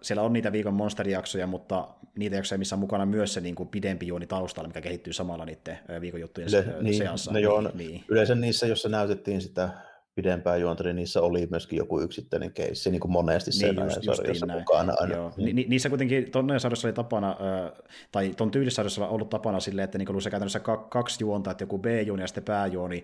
[0.01, 3.69] siellä on niitä viikon monsterijaksoja, mutta niitä jaksoja, missä on mukana myös se niin kuin
[3.69, 7.31] pidempi juoni taustalla, mikä kehittyy samalla niiden viikon juttujen Yle, niin, seassa.
[7.31, 8.03] Ne niin, niin.
[8.07, 9.69] Yleensä niissä, jossa näytettiin sitä
[10.17, 14.17] pidempää juonta, niin niissä oli myöskin joku yksittäinen keissi, niin kuin monesti niin, sen just,
[14.17, 14.59] sarjassa näin.
[14.59, 15.15] mukana aina.
[15.15, 15.31] Joo.
[15.37, 17.35] Ni, ni, niissä kuitenkin tuonne sarjassa oli tapana,
[18.11, 21.77] tai tuon tyylisarjassa on ollut tapana silleen, että niin se käytännössä kaksi juonta, että joku
[21.77, 23.03] B-juoni ja sitten pääjuoni,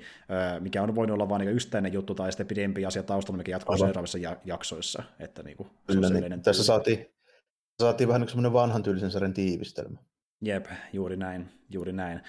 [0.60, 3.74] mikä on voinut olla vain niin yksittäinen juttu tai sitten pidempi asia taustalla, mikä jatkuu
[3.74, 3.86] Aha.
[3.86, 5.04] seuraavissa jaksoissa.
[5.20, 6.42] Että niin kuin, Kyllä, niin.
[6.42, 7.06] Tässä saatiin,
[7.82, 9.98] saatiin vähän niin semmoinen vanhan tyylisen sarjan tiivistelmä.
[10.42, 12.22] Jep, juuri näin, juuri näin.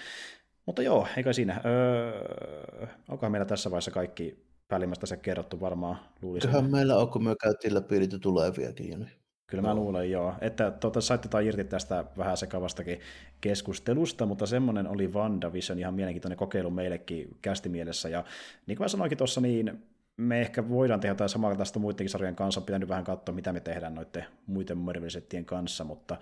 [0.65, 1.61] Mutta joo, eikä siinä.
[1.65, 5.97] Öö, onkohan meillä tässä vaiheessa kaikki päällimmäistä se kerrottu varmaan.
[6.21, 6.49] Luulisin.
[6.49, 8.99] Kyllähän meillä on, kun me käytiin läpi niitä tuleviakin.
[8.99, 9.11] Niin.
[9.47, 10.33] Kyllä mä luulen, joo.
[10.41, 12.99] Että tuota, saitte tai irti tästä vähän sekavastakin
[13.41, 18.09] keskustelusta, mutta semmoinen oli WandaVision ihan mielenkiintoinen kokeilu meillekin kästimielessä.
[18.09, 18.23] Ja
[18.67, 19.83] niin kuin mä sanoinkin tuossa, niin
[20.17, 23.53] me ehkä voidaan tehdä jotain samaa tästä muidenkin sarjojen kanssa, on pitänyt vähän katsoa, mitä
[23.53, 25.09] me tehdään noiden muiden marvel
[25.45, 26.17] kanssa, mutta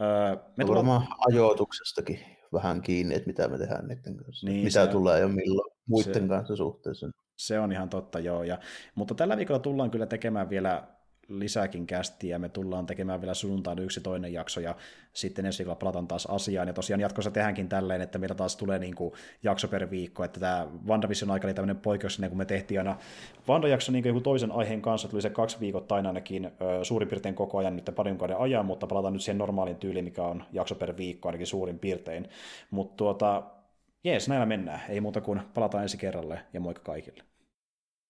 [0.00, 1.08] öö, me tullaan...
[1.28, 2.18] ajoituksestakin
[2.52, 4.46] vähän kiinni, että mitä me tehdään niiden kanssa.
[4.46, 7.10] Niin, mitä tulee ja milloin muiden se, kanssa suhteessa.
[7.46, 8.42] Se on ihan totta, joo.
[8.42, 8.58] Ja,
[8.94, 10.82] mutta tällä viikolla tullaan kyllä tekemään vielä
[11.28, 12.38] lisääkin kästiä.
[12.38, 14.76] Me tullaan tekemään vielä sunnuntaina yksi toinen jakso ja
[15.12, 16.68] sitten ensi viikolla palataan taas asiaan.
[16.68, 19.12] Ja tosiaan jatkossa tehdäänkin tälleen, että meillä taas tulee niin kuin
[19.42, 20.24] jakso per viikko.
[20.24, 22.96] Että tämä WandaVision aika oli tämmöinen poikkeuksellinen, kun me tehtiin aina
[23.48, 25.08] Wanda-jakso niin joku toisen aiheen kanssa.
[25.08, 26.50] Tuli se kaksi viikoittain ainakin
[26.82, 30.22] suurin piirtein koko ajan nyt parin kauden ajan, mutta palataan nyt siihen normaalin tyyliin, mikä
[30.22, 32.28] on jakso per viikko ainakin suurin piirtein.
[32.70, 33.42] Mutta tuota,
[34.04, 34.80] jees, näillä mennään.
[34.88, 37.22] Ei muuta kuin palataan ensi kerralle ja moikka kaikille.